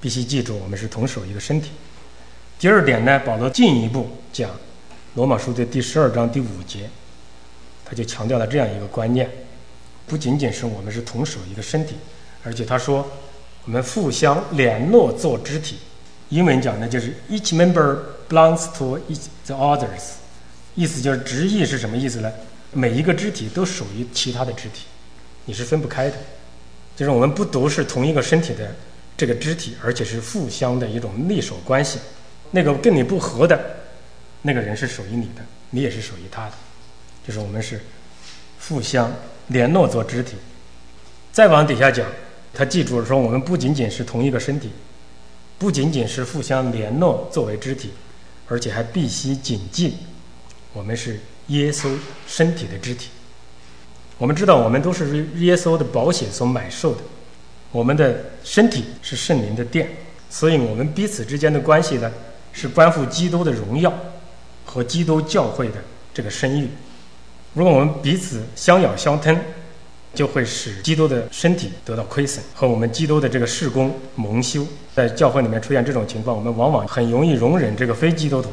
[0.00, 1.68] 必须记住我们是同属一个身体。
[2.58, 4.48] 第二点呢，保罗进一步讲。
[5.14, 6.90] 罗马书的第十二章第五节，
[7.84, 9.30] 他就强调了这样一个观念：
[10.08, 11.94] 不仅仅是我们是同属一个身体，
[12.42, 13.08] 而且他说
[13.64, 15.78] 我们互相联络做肢体。
[16.30, 17.96] 英文讲的就是 each member
[18.28, 20.14] belongs to each the others，
[20.74, 22.32] 意思就是直译是什么意思呢？
[22.72, 24.86] 每一个肢体都属于其他的肢体，
[25.44, 26.16] 你是分不开的。
[26.96, 28.74] 就是我们不都是同一个身体的
[29.16, 32.00] 这个肢体，而且是互相的一种隶属关系。
[32.50, 33.83] 那个跟你不合的。
[34.46, 35.40] 那个人是属于你的，
[35.70, 36.52] 你也是属于他的，
[37.26, 37.80] 就是我们是
[38.68, 39.10] 互相
[39.48, 40.36] 联络做肢体。
[41.32, 42.06] 再往底下讲，
[42.52, 44.70] 他记住了说，我们不仅仅是同一个身体，
[45.56, 47.92] 不仅仅是互相联络作为肢体，
[48.46, 49.94] 而且还必须谨记，
[50.74, 53.08] 我们是耶稣身体的肢体。
[54.18, 57.00] 我们知道，我们都是耶稣的保险所买受的，
[57.72, 59.88] 我们的身体是圣灵的殿，
[60.28, 62.12] 所以我们彼此之间的关系呢，
[62.52, 63.90] 是关乎基督的荣耀。
[64.74, 65.74] 和基督教会的
[66.12, 66.68] 这个声誉，
[67.52, 69.38] 如果我们彼此相咬相吞，
[70.12, 74.66] 就会使基督的身体得到亏损，和我们基督的这个事工蒙羞。
[74.92, 78.50] 在教会里面出现这种情况，我们往往很容易容忍这个非基督徒，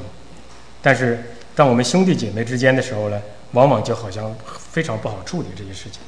[0.80, 1.24] 但是
[1.55, 3.19] 当我们兄弟姐妹之间的时候呢，
[3.53, 6.01] 往往就好像非常不好处理这些事情。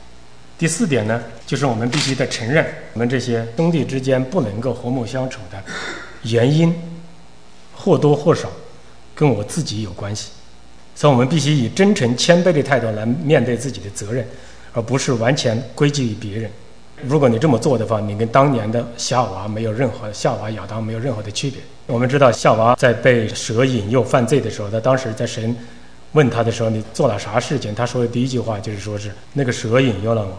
[0.59, 5.63] 第四点呢，就是我们必须得承认，我们这些兄弟之间不能够和睦相处的
[6.21, 6.71] 原因，
[7.75, 8.47] 或多或少
[9.15, 10.29] 跟我自己有关系。
[10.95, 14.25] 所以，我们必须以真诚谦卑的态度来面对自己的责任，
[14.73, 16.49] 而不是完全归咎于别人。
[17.05, 21.59] 如果你这么做的话，你跟当年的夏娃没有任何夏娃亚当没有任何的区别。
[21.87, 25.53] 我们知道夏娃在被蛇引诱犯罪的时候，他当时在神
[26.13, 27.73] 问他的时候，你做了啥事情？
[27.73, 30.37] 他说的第一句话就是说是那个蛇引诱了我。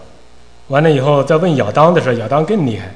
[0.69, 2.95] 完了以后再问亚当的时候，亚当更厉害。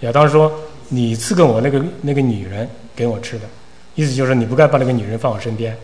[0.00, 0.52] 亚当说
[0.88, 3.44] ：“你赐给我那个那个女人给我吃的，
[3.94, 5.76] 意思就是你不该把那个女人放我身边。”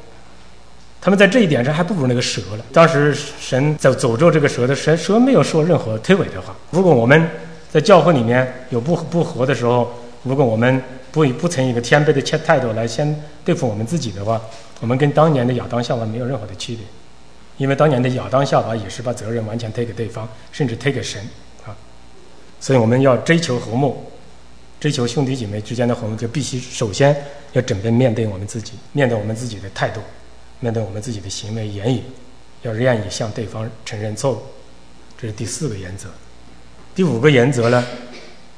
[1.03, 2.65] 他们在这一点上还不如那个蛇了。
[2.73, 6.55] 当时神在诅咒这个蛇的神，蛇没有说任何推诿的话。
[6.71, 7.27] 如果我们
[7.71, 9.91] 在教会里面有不不和的时候，
[10.25, 14.39] 如果我们不不曾一个谦卑的态态度来先对付我们自己的话，
[14.81, 16.85] 我们跟当年的亚当夏娃没有任何的区别。
[17.57, 21.23] 因为当年的亚当夏娃也是把责任完全推给对方，甚至推给神
[21.65, 21.77] 啊。
[22.61, 24.10] 所以我们要追求和睦，
[24.81, 27.15] 追求兄弟姐妹之间的和睦，就必须首先
[27.53, 30.01] 要准备面对我们自己，面对我们自己的态度。
[30.63, 32.03] 面对我们自己的行为言语，
[32.61, 34.43] 要愿意向对方承认错误，
[35.19, 36.07] 这是第四个原则。
[36.95, 37.83] 第五个原则呢，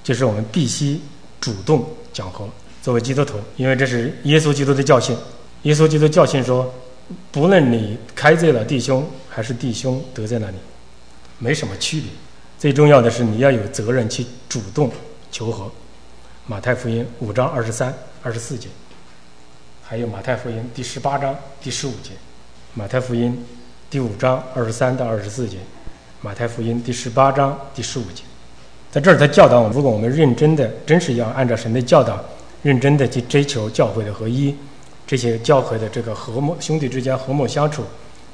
[0.03, 1.01] 就是我们必须
[1.41, 2.49] 主动讲和。
[2.83, 5.17] 作为基督徒，因为这是耶稣基督的教训。
[5.63, 6.75] 耶稣基督教训说，
[7.31, 10.59] 不论你开罪了弟兄，还是弟兄得罪了你，
[11.39, 12.11] 没什么区别。
[12.59, 14.91] 最重要的是你要有责任去主动
[15.31, 15.71] 求和。
[16.45, 18.67] 马太福音五章二十三、二十四节。
[19.81, 22.11] 还有马太福音第十八章第十五节，
[22.75, 23.45] 马太福音
[23.89, 25.59] 第五章二十三到二十四节，
[26.21, 28.25] 马太福音第十八章第十五节，
[28.91, 32.21] 在这儿他教导我们：如果我们认真的、真是要按照神的教导，
[32.63, 34.53] 认真的去追求教会的合一，
[35.07, 37.85] 这些教会的这个和睦兄弟之间和睦相处，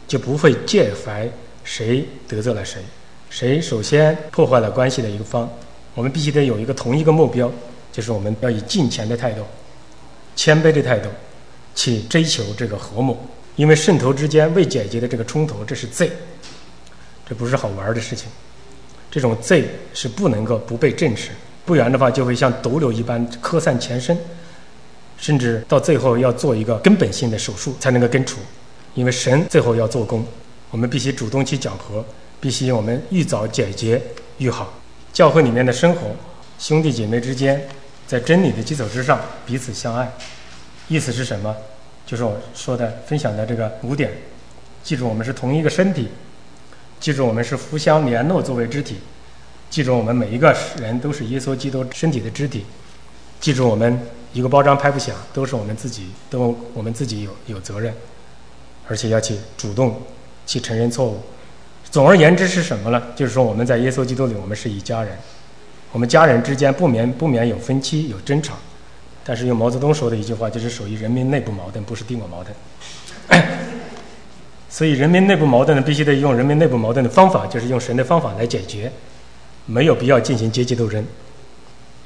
[0.06, 1.28] 就不会介怀
[1.62, 2.80] 谁得罪了谁，
[3.28, 5.46] 谁首先破坏了关系的一个方。
[5.94, 7.50] 我们必须得有一个同一个目标，
[7.98, 9.42] 就是我们要以敬虔的态度、
[10.36, 11.10] 谦卑的态度。
[11.74, 13.16] 去追求这个和睦，
[13.54, 16.10] 因为圣徒之间未解决的这个冲突，这是罪，
[17.24, 18.26] 这不是好玩的事情。
[19.08, 21.30] 这种罪是不能够不被正视，
[21.64, 24.18] 不然的话就会像毒瘤一般扩散全身，
[25.18, 28.40] 甚至到最后要做一个根本性的手术才能够根除。
[28.94, 30.26] 因为神最后要做工，
[30.72, 32.04] 我们必须主动去讲和，
[32.40, 34.02] 必须我们愈早解决
[34.38, 34.74] 愈好。
[35.12, 36.10] 教会里面的生活，
[36.58, 37.68] 兄弟姐妹之间
[38.08, 40.10] 在真理的基础之上彼此相爱。
[40.88, 41.54] 意思是什么？
[42.06, 44.10] 就是我说的分享的这个五点。
[44.82, 46.06] 记住，我们是同一个身体；
[46.98, 48.94] 记住，我们是互相联络作为肢体；
[49.68, 52.62] 记住，我们每一个人都是耶稣基督身体的肢体；
[53.38, 54.00] 记住，我们
[54.32, 57.92] 一个包装拍不响，都是我们自己，都我们自己有有责任，
[58.88, 60.00] 而且要去主动
[60.46, 61.20] 去承认错误。
[61.90, 63.02] 总而言之是什么呢？
[63.14, 65.14] 就是说，我们在耶稣基督里，我们是一家人。
[65.92, 68.54] 我们家人之间不免不免有分歧、有争吵。
[69.24, 72.56] 但是用毛泽东说的一句话，就是属于人民内部矛盾，不是帝国矛盾。
[74.70, 78.90] 所以，人民内部矛盾呢，必须得用人民内部矛盾的方法，就是用神的方法来解决，
[79.66, 81.04] 没有必要进行阶级斗争，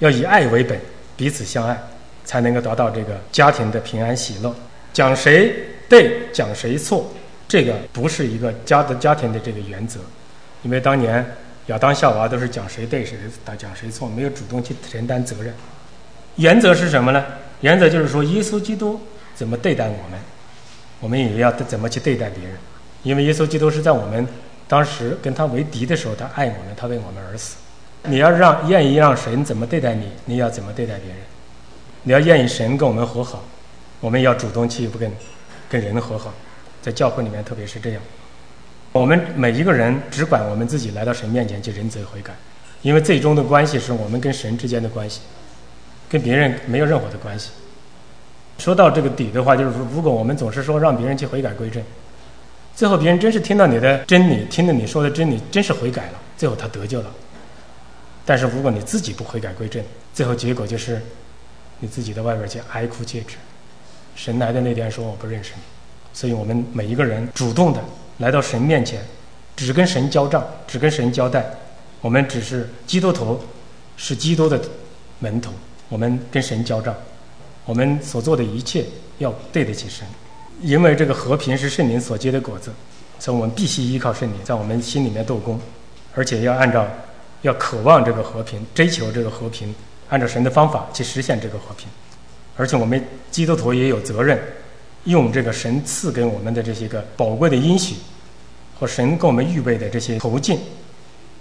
[0.01, 0.81] 要以爱为本，
[1.17, 1.81] 彼此相爱，
[2.25, 4.53] 才能够达到这个家庭的平安喜乐。
[4.93, 5.55] 讲谁
[5.89, 7.09] 对，讲谁错，
[7.47, 10.01] 这个不是一个家的家庭的这个原则，
[10.63, 11.25] 因为当年
[11.67, 13.17] 亚当夏娃都是讲谁对谁
[13.59, 15.55] 讲谁错，没有主动去承担责任。
[16.37, 17.25] 原则是什么呢？
[17.61, 19.01] 原则就是说，耶稣基督
[19.35, 20.19] 怎么对待我们，
[21.01, 22.57] 我们也要怎么去对待别人。
[23.03, 24.27] 因为耶稣基督是在我们
[24.67, 27.57] 当时跟他为敌的时候，他爱我们，他为我们而死。
[28.05, 31.19] 你要让愿意让神怎么对待你，你要怎么对待别人？
[32.03, 33.45] 你要愿意神跟我们和好，
[34.01, 35.09] 我们要主动去不跟
[35.69, 36.33] 跟人和好。
[36.81, 38.03] 在教会里面，特别是这样，
[38.93, 42.33] 我们每一个人只管我们自己来到神面前去认罪悔改，
[42.83, 45.21] 因为最终的关系是我们跟神之间的关系。
[46.11, 47.49] 跟别人没有任何的关系。
[48.59, 51.83] 说到这个底的话，就是说，如果我们总是说让别人去悔改归正，
[52.77, 57.11] 最后别人真是听到你的真理，听了你说的真理，真是悔改了，最后他得救了。
[58.27, 59.83] 但是如果你自己不悔改归正，
[60.13, 61.01] 最后结果就是
[61.79, 63.39] 你自己在外边去哀哭切齿。
[64.15, 65.63] 神来的那天说我不认识你，
[66.13, 67.83] 所以我们每一个人主动的
[68.23, 69.01] 来到神面前，
[69.57, 71.45] 只跟神交账，只跟神交代，
[72.01, 73.41] 我们只是基督徒，
[73.97, 74.61] 是基督的
[75.19, 75.51] 门徒。
[75.89, 76.95] 我们跟神交账，
[77.65, 78.87] 我们所做的一切
[79.19, 80.07] 要对得起神，
[80.61, 82.73] 因为这个和平是圣灵所结的果子，
[83.19, 85.61] 所以我们必须依靠圣灵在我们心里面动工，
[86.15, 86.87] 而且要按照
[87.43, 89.75] 要渴望这个和平，追求这个和平，
[90.11, 91.89] 按照神的方法去实现这个和平。
[92.57, 94.41] 而且我们基督徒也有责任，
[95.05, 97.97] 用这个神赐给我们的这些个宝贵的应许，
[98.79, 100.59] 和神给我们预备的这些途径，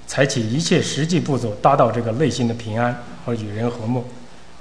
[0.08, 4.04] 采取一切实际步骤，达到这个内心的平安和与人和睦。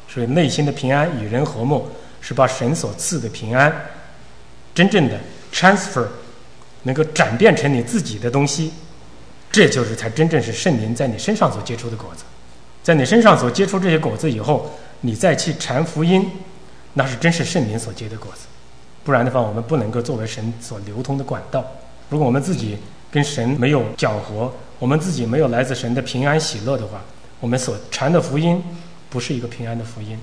[0.09, 1.89] 所以，内心的平安与人和睦，
[2.21, 3.73] 是把神所赐的平安，
[4.75, 5.19] 真正的
[5.53, 6.07] transfer，
[6.83, 8.73] 能够转变成你自己的东西。
[9.53, 12.25] 这就是才真正是圣灵在你身上所结出的果子，
[12.83, 14.71] 在你身上所结出这些果子以后。
[15.03, 16.31] 你再去传福音，
[16.93, 18.41] 那是真是圣灵所结的果子，
[19.03, 21.65] 不然的话，我们不能够作为神所流通的管道。
[22.09, 22.77] 如果我们自己
[23.11, 27.01] 跟神没有搅和，我们自己没有来自神的平安喜乐的话，
[27.41, 28.63] 我们所传的福音
[29.09, 30.19] 不是一个平安的福音，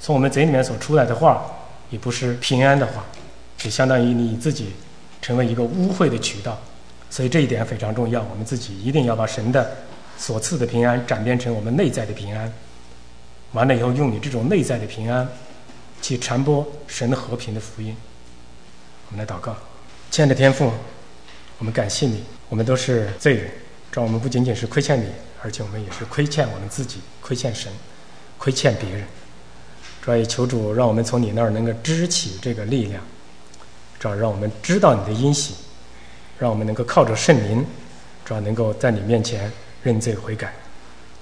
[0.00, 1.44] 从我们嘴里面所出来的话
[1.90, 3.04] 也不是平安的话，
[3.58, 4.72] 就相当于你自己
[5.20, 6.58] 成为一个污秽的渠道。
[7.10, 9.68] 所以这一点非常重要，我们自己一定要把神的
[10.16, 12.52] 所赐的平安转变成我们内在的平安。
[13.52, 15.26] 完了以后，用你这种内在的平安，
[16.00, 17.96] 去传播神的和平的福音。
[19.08, 19.56] 我们来祷告，
[20.10, 20.70] 亲爱的天父，
[21.58, 22.24] 我们感谢你。
[22.48, 23.50] 我们都是罪人，
[23.92, 25.06] 这我们不仅仅是亏欠你，
[25.42, 27.72] 而且我们也是亏欠我们自己，亏欠神，
[28.38, 29.04] 亏欠别人。
[30.02, 33.02] 主要求主让我们从你那儿能够支起这个力量，
[33.98, 35.54] 主要让我们知道你的因喜，
[36.38, 37.64] 让我们能够靠着圣灵，
[38.24, 39.50] 主要能够在你面前
[39.82, 40.52] 认罪悔改，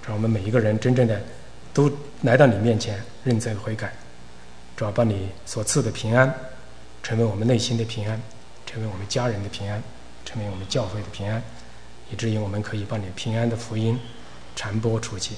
[0.07, 1.20] 让我们每一个人真正的。
[1.74, 1.89] 都
[2.22, 3.93] 来到你面前认罪悔改，
[4.79, 6.33] 主要把你所赐的平安，
[7.03, 8.22] 成为我们内心的平安，
[8.64, 9.83] 成为我们家人的平安，
[10.24, 11.43] 成为我们教会的平安，
[12.12, 13.99] 以至于我们可以把你平安的福音
[14.55, 15.35] 传播出去。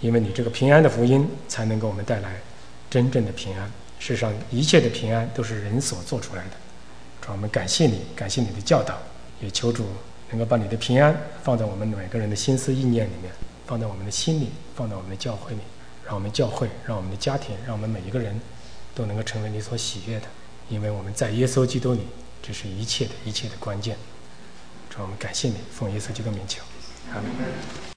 [0.00, 2.34] 因为你这个平安的福音，才能给我们带来
[2.90, 3.70] 真正的平安。
[4.00, 6.50] 世上一切的平安都是人所做出来的。
[7.20, 8.98] 主，我们感谢你，感谢你的教导，
[9.40, 9.86] 也求主
[10.30, 13.32] 能够把你的平安放在我们每个人的心思意念里面。
[13.64, 15.60] 放在我们的心里，放在我们的教会里，
[16.04, 18.38] 让我们教会，让我们的家庭，让我们每一个人
[18.94, 20.26] 都能够成为你所喜悦的。
[20.68, 22.00] 因为我们在耶稣基督里，
[22.42, 23.96] 这是一切的一切的关键。
[24.88, 26.62] 主，我们感谢你，奉耶稣基督名求，
[27.12, 27.30] 阿门。